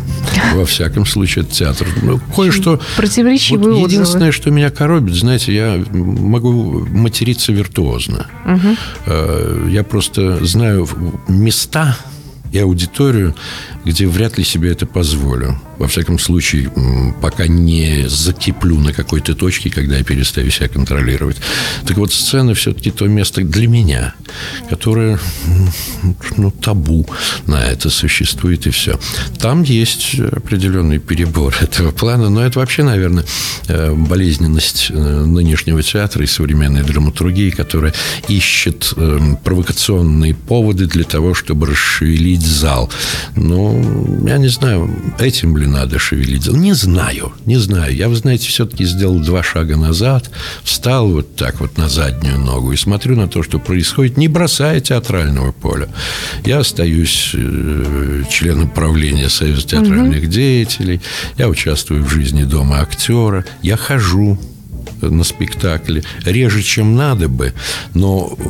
[0.53, 1.87] Во всяком случае, это театр.
[2.03, 2.79] Ну, кое-что...
[2.95, 8.27] Противоречивые вот Единственное, что меня коробит, знаете, я могу материться виртуозно.
[8.45, 9.69] Угу.
[9.69, 10.87] Я просто знаю
[11.27, 11.97] места
[12.51, 13.35] и аудиторию,
[13.83, 15.59] где вряд ли себе это позволю.
[15.77, 16.71] Во всяком случае,
[17.21, 21.37] пока не закиплю на какой-то точке, когда я перестаю себя контролировать.
[21.85, 24.13] Так вот, сцена все-таки то место для меня,
[24.69, 25.19] которое,
[26.37, 27.05] ну, табу
[27.47, 28.99] на это существует, и все.
[29.39, 33.25] Там есть определенный перебор этого плана, но это вообще, наверное,
[33.67, 37.93] э, болезненность э, нынешнего театра и современной драматургии, которая
[38.27, 42.89] ищет эм, провокационные поводы для того, чтобы расшевелить зал.
[43.35, 43.75] Но
[44.25, 46.47] я не знаю, этим ли надо шевелить.
[46.47, 47.95] Не знаю, не знаю.
[47.95, 50.29] Я, вы знаете, все-таки сделал два шага назад,
[50.63, 54.79] встал вот так вот на заднюю ногу и смотрю на то, что происходит, не бросая
[54.79, 55.89] театрального поля.
[56.45, 60.31] Я остаюсь э, членом правления Союза театральных угу.
[60.31, 61.01] деятелей,
[61.37, 64.39] я участвую в жизни дома актера, я хожу
[65.01, 67.53] на спектакле, реже, чем надо бы,
[67.93, 68.43] но э,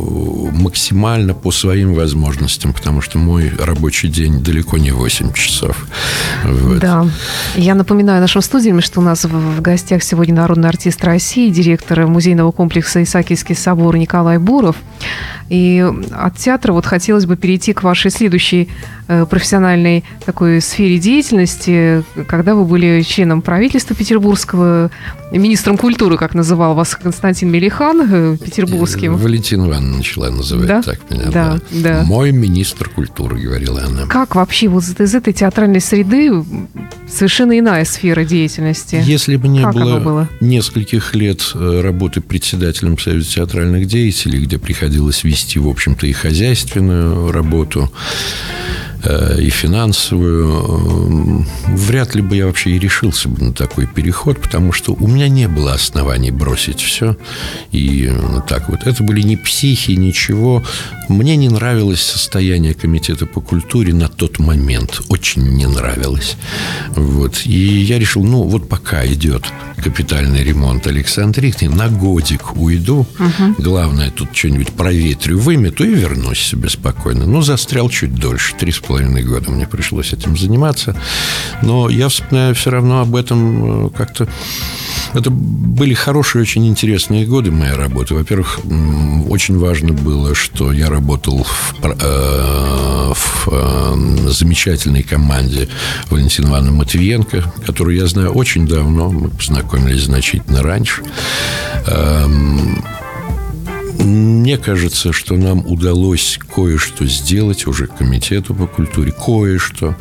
[0.52, 5.88] максимально по своим возможностям, потому что мой рабочий день далеко не 8 часов.
[6.44, 6.80] Вот.
[6.80, 7.08] Да.
[7.56, 12.52] Я напоминаю нашим студиям, что у нас в гостях сегодня народный артист России, директор музейного
[12.52, 14.76] комплекса Исаакиевский собор Николай Буров.
[15.50, 18.68] И от театра вот хотелось бы перейти к вашей следующей
[19.08, 24.90] э, профессиональной такой сфере деятельности, когда вы были членом правительства петербургского,
[25.32, 29.16] министром культуры, как называл вас Константин Мелихан, э, петербургским.
[29.18, 30.82] Валентина Ивановна начала называть да?
[30.84, 31.32] так меня.
[31.32, 31.82] Да, да.
[31.82, 32.04] да.
[32.04, 34.06] Мой министр культуры, говорила она.
[34.06, 36.32] Как вообще вот из этой театральной среды
[37.08, 39.02] совершенно иная сфера деятельности?
[39.04, 45.24] Если бы не было, было нескольких лет э, работы председателем Союза театральных деятелей, где приходилось
[45.24, 47.90] вести в общем-то, и хозяйственную работу,
[48.66, 48.85] Э,
[49.38, 54.72] и финансовую, э, вряд ли бы я вообще и решился бы на такой переход, потому
[54.72, 57.16] что у меня не было оснований бросить все.
[57.72, 58.88] И э, так вот.
[58.88, 60.64] Это были не психи, ничего.
[61.08, 65.02] Мне не нравилось состояние комитета по культуре на тот момент.
[65.10, 66.36] Очень не нравилось.
[66.96, 67.42] Вот.
[67.46, 69.46] И я решил, ну, вот пока идет
[69.78, 73.06] капитальный ремонт Александритный, на годик уйду.
[73.20, 73.56] Угу.
[73.60, 77.26] Главное, тут что-нибудь проветрю, вымету и вернусь себе спокойно.
[77.26, 80.96] Ну, застрял чуть дольше, три с половиной года мне пришлось этим заниматься.
[81.62, 84.28] Но я вспоминаю все равно об этом э, как-то...
[85.14, 88.16] Это были хорошие, очень интересные годы моей работы.
[88.16, 88.60] Во-первых,
[89.30, 95.70] очень важно было, что я работал в, э, в э, замечательной команде
[96.10, 99.10] Валентина Ивановна Матвиенко, которую я знаю очень давно.
[99.10, 101.02] Мы познакомились значительно раньше.
[101.88, 102.84] Эм,
[104.00, 109.96] мне кажется, что нам удалось кое-что сделать уже комитету по культуре, кое-что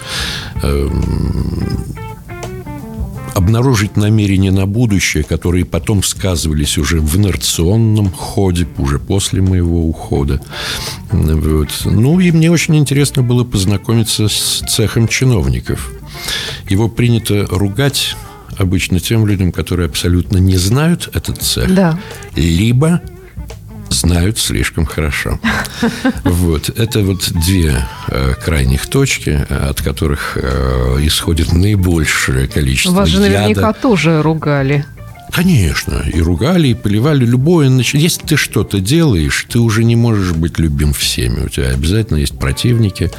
[0.62, 1.84] эм,
[3.34, 10.40] обнаружить намерения на будущее, которые потом сказывались уже в инерционном ходе, уже после моего ухода.
[11.10, 11.70] Вот.
[11.84, 15.92] Ну, и мне очень интересно было познакомиться с цехом чиновников.
[16.68, 18.16] Его принято ругать
[18.56, 21.98] обычно тем людям, которые абсолютно не знают этот цех, да.
[22.36, 23.00] либо
[23.90, 25.38] знают слишком хорошо.
[26.24, 26.68] Вот.
[26.70, 33.68] Это вот две э, крайних точки, от которых э, исходит наибольшее количество Вас же наверняка
[33.68, 33.72] яда.
[33.72, 34.84] тоже ругали.
[35.34, 37.68] Конечно, и ругали, и поливали любое.
[37.92, 41.46] Если ты что-то делаешь, ты уже не можешь быть любим всеми.
[41.46, 43.10] У тебя обязательно есть противники.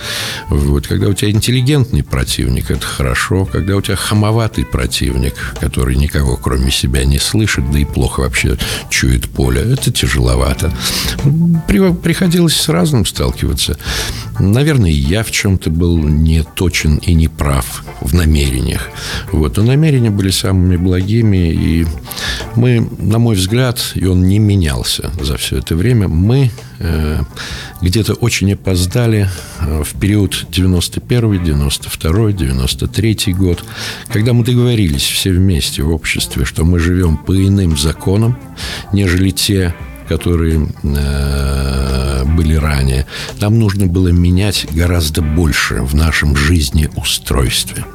[0.47, 0.87] Вот.
[0.87, 3.43] Когда у тебя интеллигентный противник, это хорошо.
[3.43, 8.57] Когда у тебя хамоватый противник, который никого кроме себя не слышит, да и плохо вообще
[8.89, 10.71] чует поле, это тяжеловато.
[11.67, 13.77] При, приходилось с разным сталкиваться.
[14.39, 18.87] Наверное, я в чем-то был не точен и не прав в намерениях.
[19.33, 19.57] Вот.
[19.57, 21.85] Но намерения были самыми благими, и
[22.55, 27.21] мы, на мой взгляд, и он не менялся за все это время, мы э,
[27.81, 33.63] где-то очень опоздали э, в период 91 92 93 год,
[34.07, 38.37] когда мы договорились все вместе в обществе, что мы живем по иным законам,
[38.93, 39.73] нежели те,
[40.07, 43.05] которые э, были ранее,
[43.39, 47.85] нам нужно было менять гораздо больше в нашем жизнеустройстве.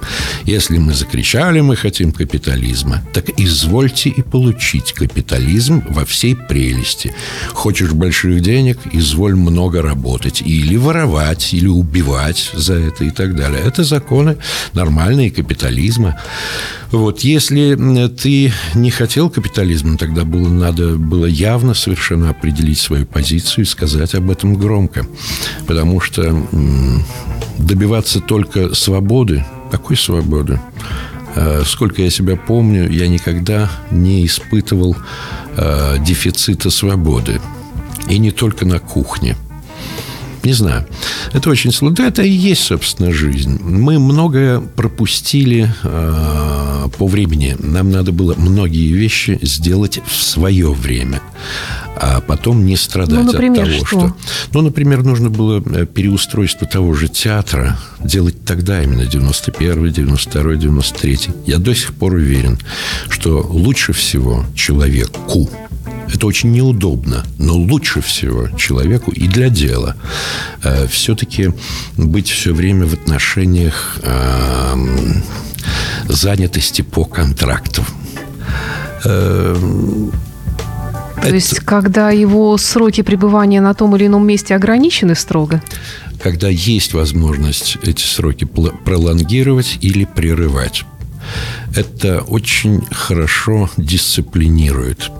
[0.45, 7.15] Если мы закричали, мы хотим капитализма, так извольте и получить капитализм во всей прелести.
[7.53, 10.43] Хочешь больших денег, изволь много работать.
[10.43, 13.61] Или воровать, или убивать за это и так далее.
[13.65, 14.37] Это законы
[14.73, 16.19] нормальные капитализма.
[16.91, 22.00] Вот, если ты не хотел капитализма, тогда было, надо было явно совершенно
[22.31, 25.07] определить свою позицию и сказать об этом громко.
[25.67, 26.47] Потому что
[27.59, 30.61] добиваться только свободы, какой свободы?
[31.37, 34.97] А, сколько я себя помню, я никогда не испытывал
[35.57, 37.41] э, дефицита свободы.
[38.09, 39.37] И не только на кухне–
[40.45, 40.87] не знаю.
[41.33, 41.97] Это очень сложно.
[41.97, 43.59] Да, это и есть, собственно, жизнь.
[43.63, 47.57] Мы многое пропустили э, по времени.
[47.59, 51.21] Нам надо было многие вещи сделать в свое время,
[51.97, 53.99] а потом не страдать ну, например, от того, что?
[53.99, 54.17] что...
[54.55, 61.19] Ну, например, нужно было э, переустройство того же театра делать тогда, именно 91 92 93
[61.47, 62.59] Я до сих пор уверен,
[63.09, 65.51] что лучше всего человеку
[66.13, 69.97] это очень неудобно, но лучше всего человеку и для дела
[70.63, 71.53] э, все-таки
[71.97, 74.75] быть все время в отношениях э,
[76.09, 77.85] занятости по контракту.
[79.05, 79.57] Э,
[81.17, 81.35] То это...
[81.35, 85.63] есть, когда его сроки пребывания на том или ином месте ограничены строго?
[86.23, 90.85] Когда есть возможность эти сроки пролонгировать или прерывать.
[91.75, 95.11] Это очень хорошо дисциплинирует.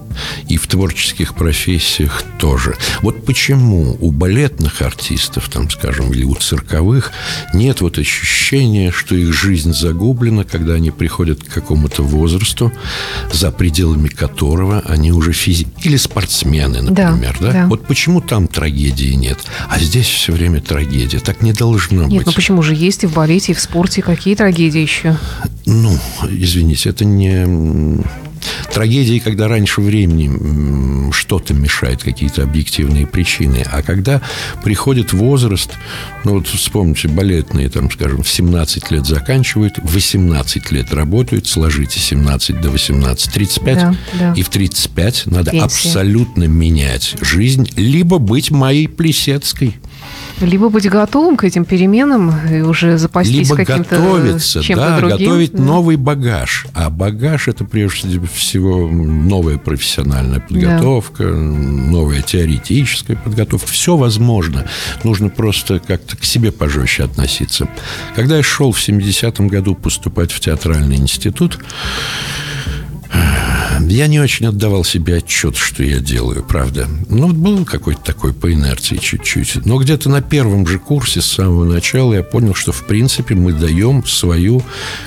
[0.49, 2.77] И в творческих профессиях тоже.
[3.03, 7.13] Вот почему у балетных артистов, там, скажем, или у цирковых
[7.55, 12.73] нет вот ощущения, что их жизнь загублена, когда они приходят к какому-то возрасту,
[13.33, 15.67] за пределами которого они уже физи...
[15.83, 17.53] Или спортсмены, например, да, да?
[17.53, 17.67] да?
[17.67, 19.39] Вот почему там трагедии нет,
[19.69, 21.21] а здесь все время трагедия.
[21.21, 22.19] Так не должно нет, быть.
[22.19, 25.17] Нет, ну почему же есть и в балете, и в спорте какие трагедии еще?
[25.67, 25.97] Ну,
[26.29, 28.01] извините, это не
[28.73, 33.65] Трагедии, когда раньше времени что-то мешает, какие-то объективные причины.
[33.71, 34.21] А когда
[34.63, 35.71] приходит возраст,
[36.25, 41.99] ну вот вспомните, балетные, там, скажем, в 17 лет заканчивают, в 18 лет работают, сложите
[42.01, 44.35] 17 до 18, 35, да, да.
[44.37, 45.65] и в 35 надо Пенсия.
[45.65, 49.77] абсолютно менять жизнь, либо быть моей Плесецкой–
[50.41, 55.19] либо быть готовым к этим переменам и уже запастись Либо каким-то готовиться, чем-то да, другим.
[55.19, 55.63] готовить да.
[55.63, 56.67] новый багаж.
[56.75, 61.31] А багаж– это прежде всего новая профессиональная подготовка, да.
[61.35, 63.69] новая теоретическая подготовка.
[63.69, 64.67] Все возможно.
[65.05, 67.69] Нужно просто как-то к себе пожестче относиться.
[68.15, 71.59] Когда я шел в 70-м году поступать в театральный институт,
[73.91, 76.89] я не очень отдавал себе отчет, что я делаю, правда.
[77.09, 79.67] Ну, был какой-то такой по инерции чуть-чуть.
[79.67, 83.53] Но где-то на первом же курсе с самого начала я понял, что, в принципе, мы
[83.53, 84.63] даем свою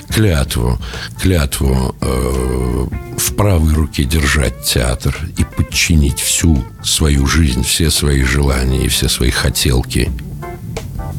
[0.09, 0.79] клятву.
[1.21, 2.87] Клятву э,
[3.17, 9.07] в правой руке держать театр и подчинить всю свою жизнь, все свои желания и все
[9.07, 10.11] свои хотелки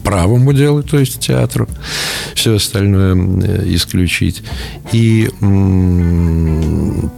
[0.03, 1.69] правому делу, то есть театру,
[2.35, 4.43] все остальное э, исключить.
[4.93, 5.29] И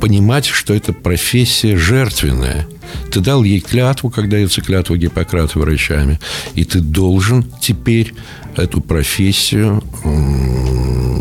[0.01, 2.66] понимать, что это профессия жертвенная.
[3.11, 6.20] Ты дал ей клятву, когда дается клятва Гиппократа врачами,
[6.55, 8.14] и ты должен теперь
[8.57, 9.82] эту профессию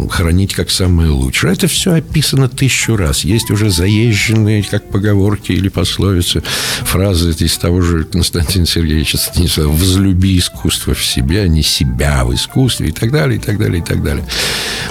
[0.08, 1.54] хранить как самое лучшее.
[1.54, 3.24] Это все описано тысячу раз.
[3.24, 6.44] Есть уже заезженные, как поговорки или пословицы,
[6.84, 12.34] фразы из того же Константина Сергеевича Станислава «возлюби искусство в себе, а не себя в
[12.34, 14.26] искусстве» и так далее, и так далее, и так далее.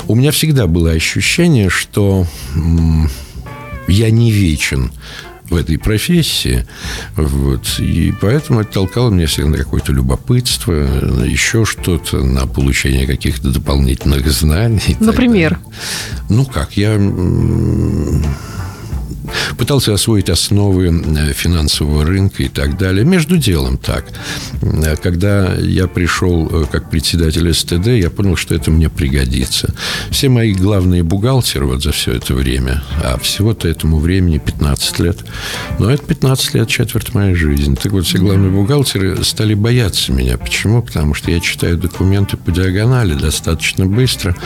[0.07, 2.27] У меня всегда было ощущение, что
[3.89, 4.91] я не вечен
[5.55, 6.67] в этой профессии.
[7.15, 7.79] Вот.
[7.79, 13.51] И поэтому это толкало меня всегда на какое-то любопытство, на еще что-то, на получение каких-то
[13.51, 14.97] дополнительных знаний.
[14.99, 15.59] Например?
[16.29, 16.97] Ну как, я
[19.57, 23.05] пытался освоить основы э, финансового рынка и так далее.
[23.05, 24.07] Между делом так.
[24.63, 29.75] Э, когда я пришел э, как председатель СТД, я понял, что это мне пригодится.
[30.11, 35.19] Все мои главные бухгалтеры вот за все это время, а всего-то этому времени 15 лет,
[35.79, 37.75] но это 15 лет, четверть моей жизни.
[37.75, 40.39] Так вот, все главные бухгалтеры стали бояться меня.
[40.39, 40.83] Почему?
[40.83, 44.37] Потому что я читаю документы по диагонали достаточно быстро,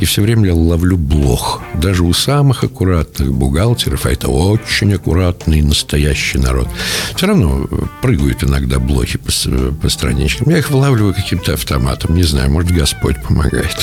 [0.00, 1.60] и все время я ловлю блох.
[1.74, 6.68] Даже у самых аккуратных бухгалтеров, а это очень аккуратный, настоящий народ.
[7.16, 7.66] Все равно
[8.02, 9.30] прыгают иногда блохи по,
[9.82, 10.50] по страничкам.
[10.50, 12.14] Я их вылавливаю каким-то автоматом.
[12.14, 13.76] Не знаю, может, Господь помогает.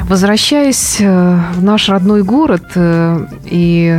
[0.00, 3.98] Возвращаясь э, в наш родной город э, и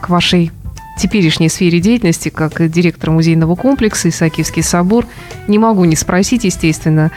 [0.00, 0.50] к вашей
[0.98, 5.06] теперешней сфере деятельности, как директор музейного комплекса Исаакиевский собор,
[5.48, 7.10] не могу не спросить, естественно,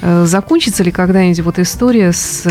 [0.00, 2.44] э, закончится ли когда-нибудь вот история с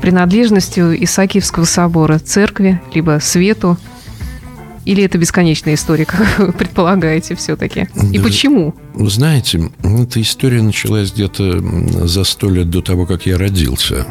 [0.00, 3.76] принадлежностью Исаакиевского собора, церкви, либо свету?
[4.84, 7.88] Или это бесконечная история, как вы предполагаете все-таки?
[8.12, 8.74] И почему?
[8.94, 14.06] Знаете, эта история началась где-то за сто лет до того, как я родился.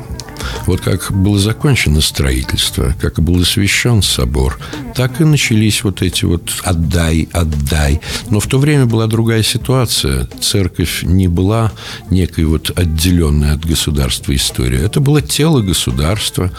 [0.65, 4.59] Вот как было закончено строительство, как был освящен собор,
[4.95, 8.01] так и начались вот эти вот «отдай, отдай».
[8.29, 10.27] Но в то время была другая ситуация.
[10.41, 11.71] Церковь не была
[12.09, 14.83] некой вот отделенной от государства историей.
[14.83, 16.51] Это было тело государства,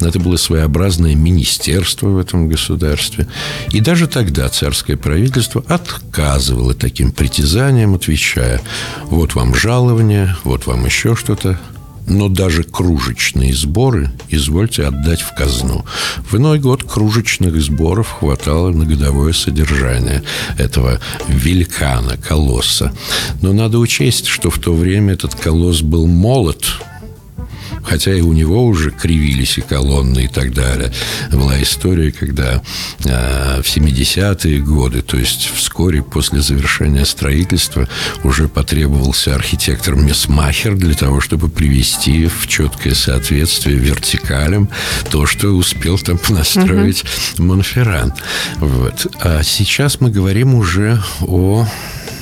[0.00, 3.26] это было своеобразное министерство в этом государстве.
[3.72, 8.60] И даже тогда царское правительство отказывало таким притязаниям, отвечая,
[9.04, 11.58] вот вам жалование, вот вам еще что-то,
[12.06, 15.84] но даже кружечные сборы извольте отдать в казну.
[16.30, 20.22] В иной год кружечных сборов хватало на годовое содержание
[20.58, 22.92] этого великана, колосса.
[23.42, 26.64] Но надо учесть, что в то время этот колосс был молод–
[27.86, 30.92] хотя и у него уже кривились и колонны и так далее.
[31.30, 32.62] Была история, когда
[33.04, 37.88] э, в 70-е годы, то есть вскоре после завершения строительства,
[38.24, 44.68] уже потребовался архитектор Месмахер для того, чтобы привести в четкое соответствие вертикалям
[45.10, 47.04] то, что успел там настроить
[47.38, 47.44] угу.
[47.44, 48.12] Монферран.
[48.56, 49.06] Вот.
[49.20, 51.66] А сейчас мы говорим уже о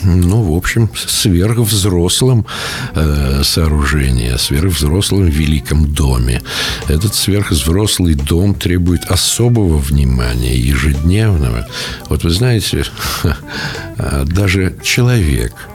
[0.05, 2.47] ну, в общем, сверхвзрослом
[2.95, 6.43] э, сооружении, сверхвзрослом великом доме.
[6.89, 11.67] Этот сверхвзрослый дом требует особого внимания, ежедневного.
[12.09, 12.85] Вот вы знаете,
[14.25, 15.55] даже человек–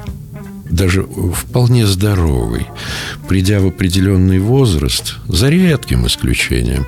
[0.69, 2.67] даже вполне здоровый,
[3.27, 6.85] придя в определенный возраст, за редким исключением,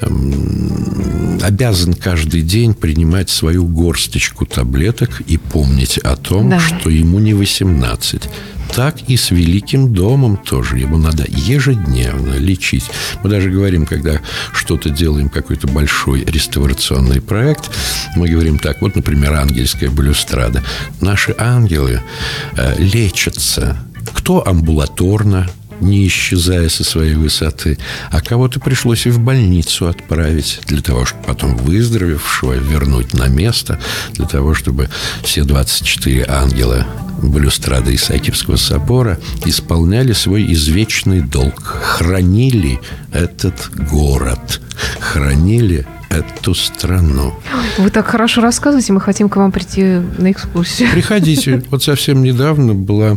[0.00, 6.60] эм, обязан каждый день принимать свою горсточку таблеток и помнить о том, да.
[6.60, 8.28] что ему не 18,
[8.74, 10.78] так и с Великим домом тоже.
[10.78, 12.84] Ему надо ежедневно лечить.
[13.22, 14.20] Мы даже говорим, когда
[14.52, 17.70] что-то делаем, какой-то большой реставрационный проект,
[18.16, 20.62] мы говорим так, вот, например, ангельская балюстрада.
[21.00, 22.00] Наши ангелы
[22.56, 22.76] э,
[23.10, 23.76] лечатся?
[24.14, 25.48] Кто амбулаторно,
[25.80, 27.78] не исчезая со своей высоты,
[28.10, 33.80] а кого-то пришлось и в больницу отправить для того, чтобы потом выздоровевшего вернуть на место,
[34.12, 34.88] для того, чтобы
[35.24, 36.86] все 24 ангела
[37.22, 42.80] балюстрады Исаакиевского собора исполняли свой извечный долг, хранили
[43.12, 44.60] этот город,
[45.00, 47.32] хранили эту страну.
[47.78, 50.90] Вы так хорошо рассказываете, мы хотим к вам прийти на экскурсию.
[50.92, 51.62] Приходите.
[51.70, 53.16] Вот совсем недавно была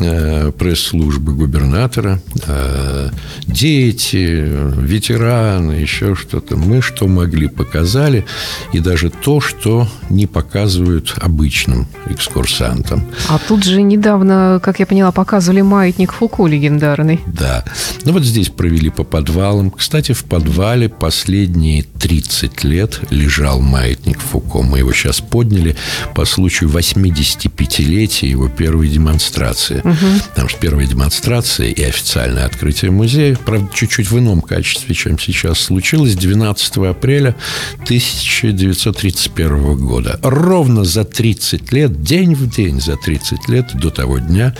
[0.00, 2.20] э, пресс-служба губернатора.
[2.46, 3.08] Э,
[3.46, 6.56] дети, ветераны, еще что-то.
[6.56, 8.26] Мы что могли, показали.
[8.74, 13.06] И даже то, что не показывают обычным экскурсантам.
[13.30, 17.20] А тут же недавно, как я поняла, показывали маятник Фуко легендарный.
[17.26, 17.64] Да.
[18.04, 19.70] Ну вот здесь провели по подвалам.
[19.70, 22.25] Кстати, в подвале последние 30
[22.64, 24.62] лет лежал маятник Фуко.
[24.62, 25.76] Мы его сейчас подняли
[26.14, 29.80] по случаю 85-летия его первой демонстрации.
[29.80, 30.20] Угу.
[30.30, 35.60] Потому что первая демонстрация и официальное открытие музея, правда, чуть-чуть в ином качестве, чем сейчас
[35.60, 37.36] случилось, 12 апреля
[37.84, 40.18] 1931 года.
[40.22, 44.54] Ровно за 30 лет, день в день за 30 лет до того дня,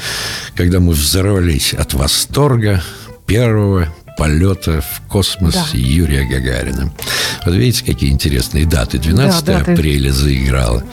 [0.55, 2.83] когда мы взорвались от восторга
[3.27, 5.67] первого полета в космос да.
[5.75, 6.93] Юрия Гагарина.
[7.47, 8.99] Вот видите, какие интересные даты.
[8.99, 9.73] 12 да, даты.
[9.73, 10.85] апреля заиграла.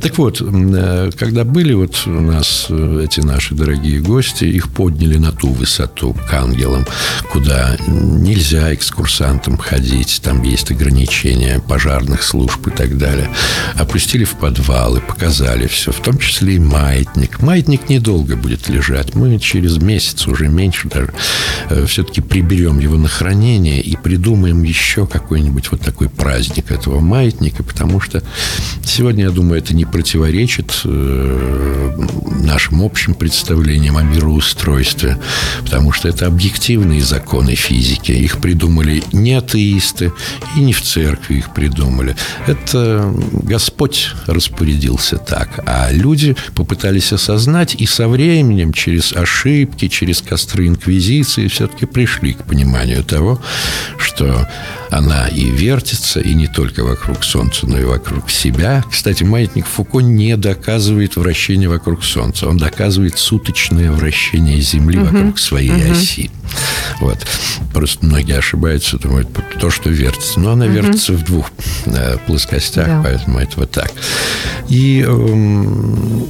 [0.00, 5.18] Так вот, э, когда были вот у нас э, эти наши дорогие гости, их подняли
[5.18, 6.86] на ту высоту к ангелам,
[7.30, 13.30] куда нельзя экскурсантам ходить, там есть ограничения пожарных служб и так далее.
[13.74, 17.40] Опустили в подвалы, показали все, в том числе и маятник.
[17.40, 19.14] Маятник недолго будет лежать.
[19.14, 21.12] Мы через месяц, уже меньше даже,
[21.70, 27.00] э, все-таки приберем берем его на хранение и придумаем еще какой-нибудь вот такой праздник этого
[27.00, 28.22] маятника, потому что
[28.84, 32.06] сегодня, я думаю, это не противоречит э,
[32.42, 35.18] нашим общим представлениям о мироустройстве,
[35.62, 38.12] потому что это объективные законы физики.
[38.12, 40.12] Их придумали не атеисты
[40.56, 42.16] и не в церкви их придумали.
[42.46, 50.66] Это Господь распорядился так, а люди попытались осознать и со временем через ошибки, через костры
[50.66, 53.40] инквизиции все-таки пришли к пониманию того,
[53.98, 54.48] что
[54.90, 55.50] она и
[55.92, 58.84] вертится, и не только вокруг Солнца, но и вокруг себя.
[58.90, 62.48] Кстати, маятник Фуко не доказывает вращение вокруг Солнца.
[62.48, 65.06] Он доказывает суточное вращение Земли угу.
[65.06, 65.92] вокруг своей угу.
[65.92, 66.30] оси.
[67.00, 67.18] Вот.
[67.72, 69.28] Просто многие ошибаются, думают,
[69.60, 70.40] то, что вертится.
[70.40, 70.74] Но она угу.
[70.74, 71.50] вертится в двух
[71.86, 73.00] э, плоскостях, да.
[73.02, 73.92] поэтому это вот так.
[74.68, 76.26] И э,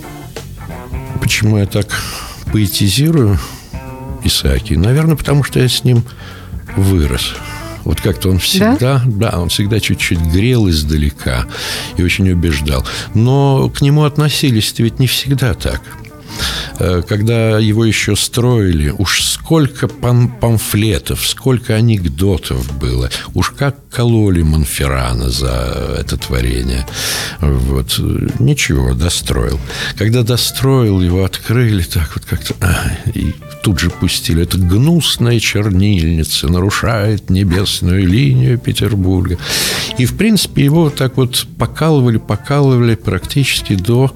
[1.20, 1.86] почему я так
[2.52, 3.38] поэтизирую?
[4.24, 4.74] Исааки?
[4.74, 6.04] Наверное, потому что я с ним
[6.76, 7.34] вырос.
[7.84, 9.02] Вот как-то он всегда, да?
[9.06, 11.46] да, он всегда чуть-чуть грел издалека
[11.96, 12.86] и очень убеждал.
[13.14, 15.80] Но к нему относились ведь не всегда так.
[16.78, 24.42] Э, когда его еще строили, уж сколько пам памфлетов, сколько анекдотов было, уж как кололи
[24.42, 26.86] Монферрана за это творение.
[27.40, 27.98] Вот.
[28.38, 29.60] Ничего, достроил.
[29.96, 32.54] Когда достроил, его открыли так вот как-то...
[32.60, 34.42] А, и тут же пустили.
[34.42, 39.38] Это гнусная чернильница, нарушает небесную линию Петербурга.
[39.98, 44.14] И, в принципе, его так вот покалывали, покалывали практически до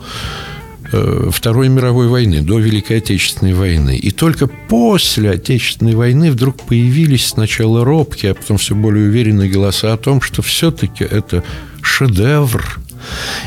[1.30, 3.96] Второй мировой войны, до Великой Отечественной войны.
[3.96, 9.92] И только после Отечественной войны вдруг появились сначала робкие, а потом все более уверенные голоса
[9.92, 11.42] о том, что все-таки это
[11.82, 12.80] шедевр.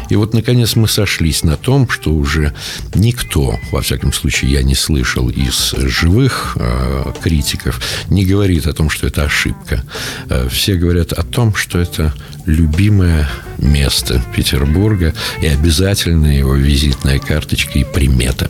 [0.10, 2.54] И вот, наконец, мы сошлись на том, что уже
[2.96, 8.90] никто, во всяком случае, я не слышал из живых э, критиков, не говорит о том,
[8.90, 9.84] что это ошибка.
[10.30, 12.14] Э, все говорят о том, что это
[12.46, 13.30] любимая
[13.62, 18.50] место Петербурга и обязательно его визитная карточка и примета.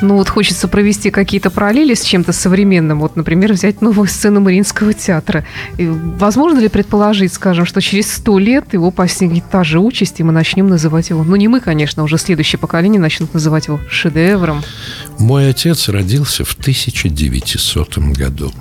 [0.00, 3.00] Ну вот хочется провести какие-то параллели с чем-то современным.
[3.00, 5.44] Вот, например, взять новую сцену Мариинского театра.
[5.76, 10.22] И возможно ли предположить, скажем, что через сто лет его постигнет та же участь, и
[10.22, 14.62] мы начнем называть его, ну не мы, конечно, уже следующее поколение начнут называть его шедевром?
[15.18, 18.52] Мой отец родился в 1900 году.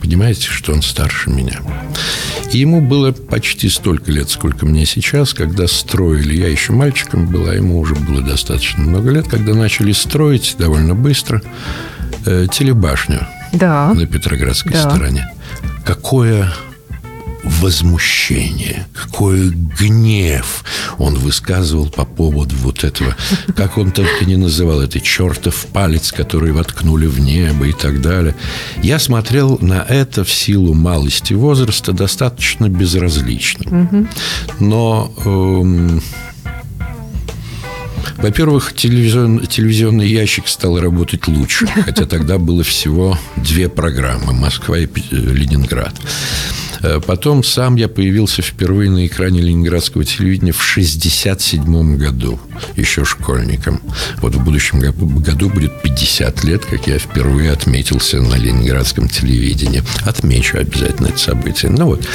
[0.00, 1.60] Понимаете, что он старше меня.
[2.52, 6.34] И ему было почти столько лет, сколько мне сейчас, когда строили.
[6.34, 10.94] Я еще мальчиком был, а ему уже было достаточно много лет, когда начали строить довольно
[10.94, 11.40] быстро
[12.26, 13.94] э, телебашню да.
[13.94, 14.90] на Петроградской да.
[14.90, 15.32] стороне.
[15.86, 16.52] Какое
[17.42, 20.64] возмущение, какой гнев
[20.98, 23.16] он высказывал по поводу вот этого.
[23.56, 28.34] Как он только не называл это чертов палец, который воткнули в небо и так далее.
[28.82, 34.08] Я смотрел на это в силу малости возраста достаточно безразлично.
[34.58, 35.12] Но...
[35.24, 36.02] Эм,
[38.18, 44.86] во-первых, телевизион, телевизионный ящик стал работать лучше, хотя тогда было всего две программы «Москва» и
[45.10, 45.94] «Ленинград».
[46.82, 52.40] Э, потом сам я появился впервые на экране ленинградского телевидения в 1967 году,
[52.76, 53.80] еще школьником.
[54.18, 59.82] Вот в будущем году будет 50 лет, как я впервые отметился на ленинградском телевидении.
[60.04, 61.70] Отмечу обязательно это событие.
[61.70, 62.06] Ну вот,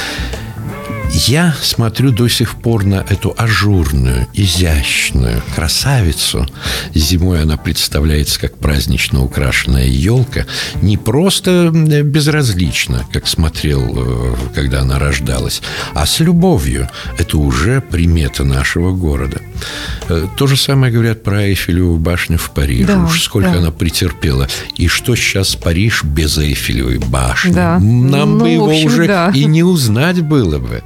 [1.12, 6.46] я смотрю до сих пор на эту ажурную, изящную красавицу.
[6.94, 10.46] Зимой она представляется как празднично украшенная елка.
[10.82, 15.62] Не просто безразлично, как смотрел, э, когда она рождалась,
[15.94, 16.88] а с любовью.
[17.18, 19.40] Это уже примета нашего города.
[20.08, 22.86] Э, то же самое говорят про Эйфелеву башню в Париже.
[22.86, 23.58] Да, Уж сколько да.
[23.58, 24.48] она претерпела.
[24.76, 27.52] И что сейчас Париж без Эйфелевой башни?
[27.52, 27.78] Да.
[27.78, 29.32] Нам ну, бы его общем, уже да.
[29.34, 30.82] и не узнать было бы.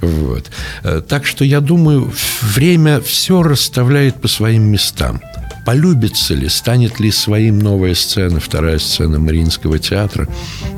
[0.00, 0.50] Вот.
[0.82, 2.12] Э, так что я думаю,
[2.42, 5.20] время все расставляет по своим местам.
[5.64, 10.28] Полюбится ли, станет ли своим новая сцена, вторая сцена Мариинского театра,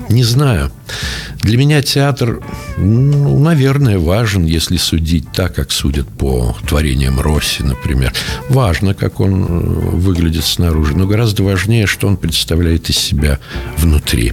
[0.09, 0.71] не знаю.
[1.41, 2.41] Для меня театр,
[2.77, 8.13] ну, наверное, важен, если судить так, как судят по творениям Росси, например.
[8.49, 13.39] Важно, как он э, выглядит снаружи, но гораздо важнее, что он представляет из себя
[13.77, 14.33] внутри.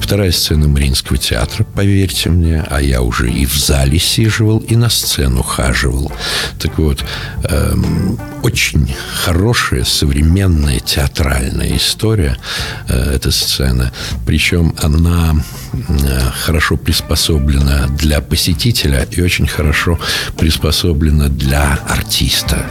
[0.00, 4.90] Вторая сцена Мариинского театра, поверьте мне, а я уже и в зале сиживал, и на
[4.90, 6.10] сцену хаживал.
[6.58, 7.04] Так вот,
[7.44, 12.36] эм, очень хорошая, современная театральная история
[12.88, 13.92] э, эта сцена.
[14.26, 15.34] Причем она
[16.44, 19.98] хорошо приспособлена для посетителя и очень хорошо
[20.36, 22.66] приспособлена для артиста.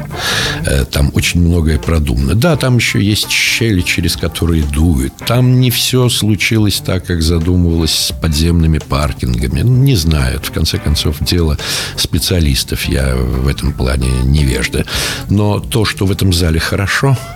[0.66, 2.36] Э, там очень многое продумано.
[2.36, 5.14] Да, там еще есть щели, через которые дует.
[5.26, 9.62] Там не все случилось так, как задумывалось с подземными паркингами.
[9.62, 10.39] Не знаю.
[10.41, 11.57] В конце концов, дело
[11.95, 12.86] специалистов.
[12.86, 14.86] Я в этом плане невежда.
[15.30, 17.18] Но то, что в этом зале хорошо–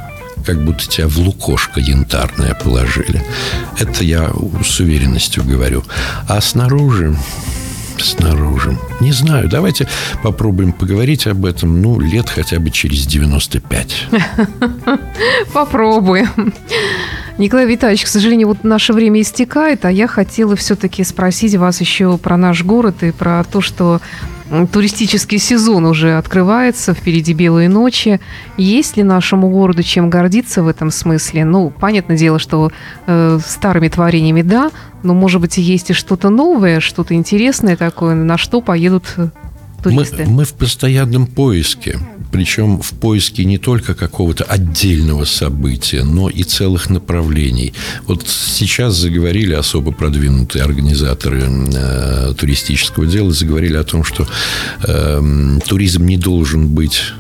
[0.44, 3.24] как будто тебя в лукошко янтарное положили.
[3.80, 4.32] Это я
[4.64, 5.84] с уверенностью говорю.
[6.28, 7.16] А снаружи
[8.00, 8.78] снаружи.
[9.00, 9.88] Не знаю, давайте
[10.22, 14.08] попробуем поговорить об этом, ну, лет хотя бы через 95.
[15.54, 16.54] Попробуем.
[17.38, 22.18] Николай Витальевич, к сожалению, вот наше время истекает, а я хотела все-таки спросить вас еще
[22.18, 24.02] про наш город и про то, что
[24.72, 28.20] туристический сезон уже открывается, впереди белые ночи.
[28.58, 31.46] Есть ли нашему городу чем гордиться в этом смысле?
[31.46, 32.72] Ну, понятное дело, что
[33.08, 34.72] э, старыми творениями да,
[35.02, 39.28] но, может быть, есть и что-то новое, что-то интересное такое, на что поедут э,
[39.84, 40.26] туристы?
[40.26, 42.00] Мы, мы в постоянном поиске.
[42.32, 47.74] Причем в поиске не только какого-то отдельного события, но и целых направлений.
[48.08, 54.28] Вот сейчас заговорили особо продвинутые организаторы э, туристического дела, заговорили о том, что
[54.84, 57.14] э, туризм не должен быть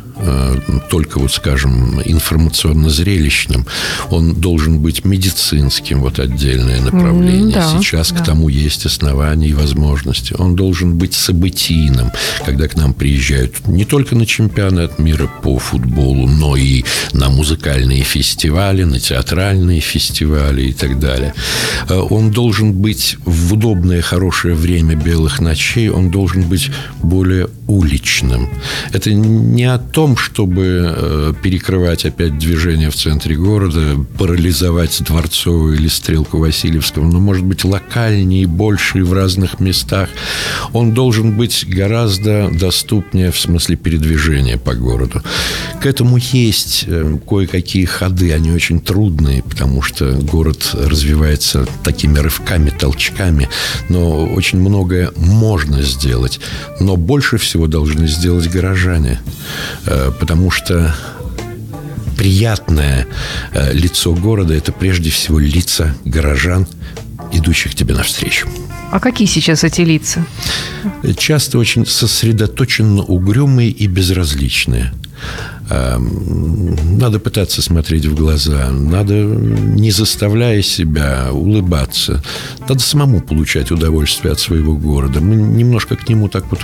[0.89, 3.65] только, вот скажем, информационно-зрелищным,
[4.09, 7.55] он должен быть медицинским, вот отдельное направление.
[7.55, 8.19] Да, Сейчас да.
[8.19, 10.35] к тому есть основания и возможности.
[10.37, 12.11] Он должен быть событийным,
[12.45, 18.03] когда к нам приезжают не только на чемпионат мира по футболу, но и на музыкальные
[18.03, 21.33] фестивали, на театральные фестивали и так далее.
[21.89, 26.69] Э, он должен быть в удобное, хорошее время белых ночей, он должен быть
[27.01, 28.49] более уличным.
[28.91, 35.87] Это не о том, чтобы э, перекрывать опять движение в центре города, парализовать Дворцовую или
[35.87, 40.09] Стрелку Васильевского, но, может быть, локальнее, больше в разных местах.
[40.73, 45.21] Он должен быть гораздо доступнее в смысле передвижения по городу.
[45.81, 52.69] К этому есть э, кое-какие ходы, они очень трудные, потому что город развивается такими рывками,
[52.69, 53.49] толчками,
[53.89, 56.39] но очень многое можно сделать.
[56.79, 59.19] Но больше всего всего должны сделать горожане.
[60.11, 60.93] Потому что
[62.17, 63.07] приятное
[63.53, 66.67] э, лицо города– это прежде всего лица горожан,
[67.31, 68.47] идущих тебе навстречу.
[68.91, 70.25] А какие сейчас эти лица?
[71.17, 74.93] Часто очень сосредоточенно угрюмые и безразличные.
[75.69, 82.21] Эм, надо пытаться смотреть в глаза, надо, не заставляя себя, улыбаться.
[82.67, 85.21] Надо самому получать удовольствие от своего города.
[85.21, 86.59] Мы немножко к нему так вот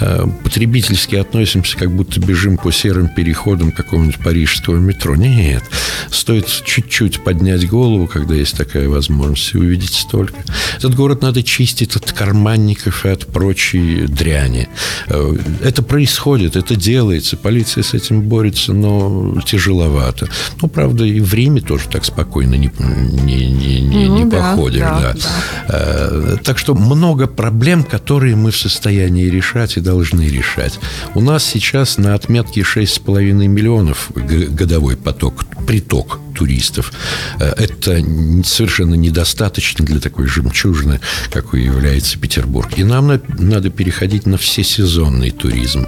[0.00, 5.16] э, потребительски относимся, как будто бежим по серым переходам какого-нибудь парижского метро.
[5.16, 5.62] Нет,
[6.10, 10.36] стоит чуть-чуть поднять голову, когда есть такая возможность, и увидеть столько.
[10.76, 14.68] Этот город надо чистить от карманников и от прочей дряни.
[15.08, 20.28] Э, это происходит, это делается, полиция с этим борется борется, но тяжеловато.
[20.60, 24.50] Ну, правда, и в Риме тоже так спокойно не, не, не, не, ну, не да,
[24.50, 24.80] походишь.
[24.80, 25.68] Да, да.
[25.68, 26.36] Да.
[26.42, 30.80] Так что много проблем, которые мы в состоянии решать и должны решать.
[31.14, 36.92] У нас сейчас на отметке 6,5 миллионов годовой поток, приток туристов.
[37.38, 38.02] Э, это
[38.44, 42.70] совершенно недостаточно для такой жемчужины, какой является Петербург.
[42.76, 45.86] И нам надо переходить на всесезонный туризм.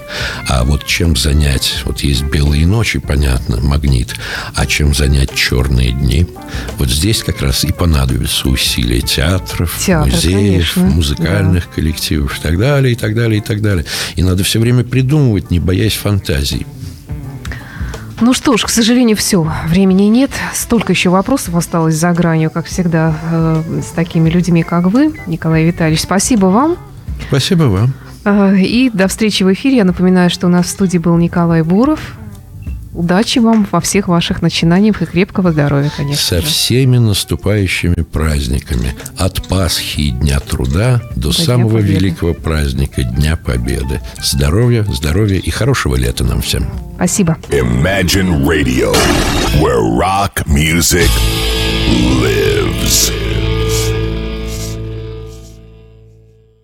[0.48, 1.82] А вот чем занять?
[1.84, 4.14] Вот есть белые ночи, понятно, магнит.
[4.54, 6.26] А чем занять черные дни?
[6.78, 10.94] Вот здесь как раз и понадобятся усилия театров, Театр, музеев, конечно.
[10.94, 11.70] музыкальных да.
[11.74, 13.84] коллективов и так далее, и так далее, и так далее.
[14.16, 16.66] И надо все время придумывать, не боясь фантазий.
[18.20, 19.50] Ну что ж, к сожалению, все.
[19.66, 20.30] Времени нет.
[20.52, 25.64] Столько еще вопросов осталось за гранью, как всегда, э, с такими людьми, как вы, Николай
[25.64, 26.02] Витальевич.
[26.02, 26.76] Спасибо вам.
[27.28, 27.94] Спасибо вам.
[28.24, 29.78] Э, и до встречи в эфире.
[29.78, 32.16] Я напоминаю, что у нас в студии был Николай Буров.
[32.94, 36.22] Удачи вам во всех ваших начинаниях и крепкого здоровья, конечно.
[36.22, 36.46] Со же.
[36.46, 38.94] всеми наступающими праздниками.
[39.18, 44.00] От Пасхи и Дня труда до, до самого великого праздника Дня Победы.
[44.22, 46.68] Здоровья, здоровья и хорошего лета нам всем.
[46.94, 47.36] Спасибо.
[47.50, 48.92] Imagine Radio,
[49.60, 51.10] where rock music
[52.22, 53.23] lives.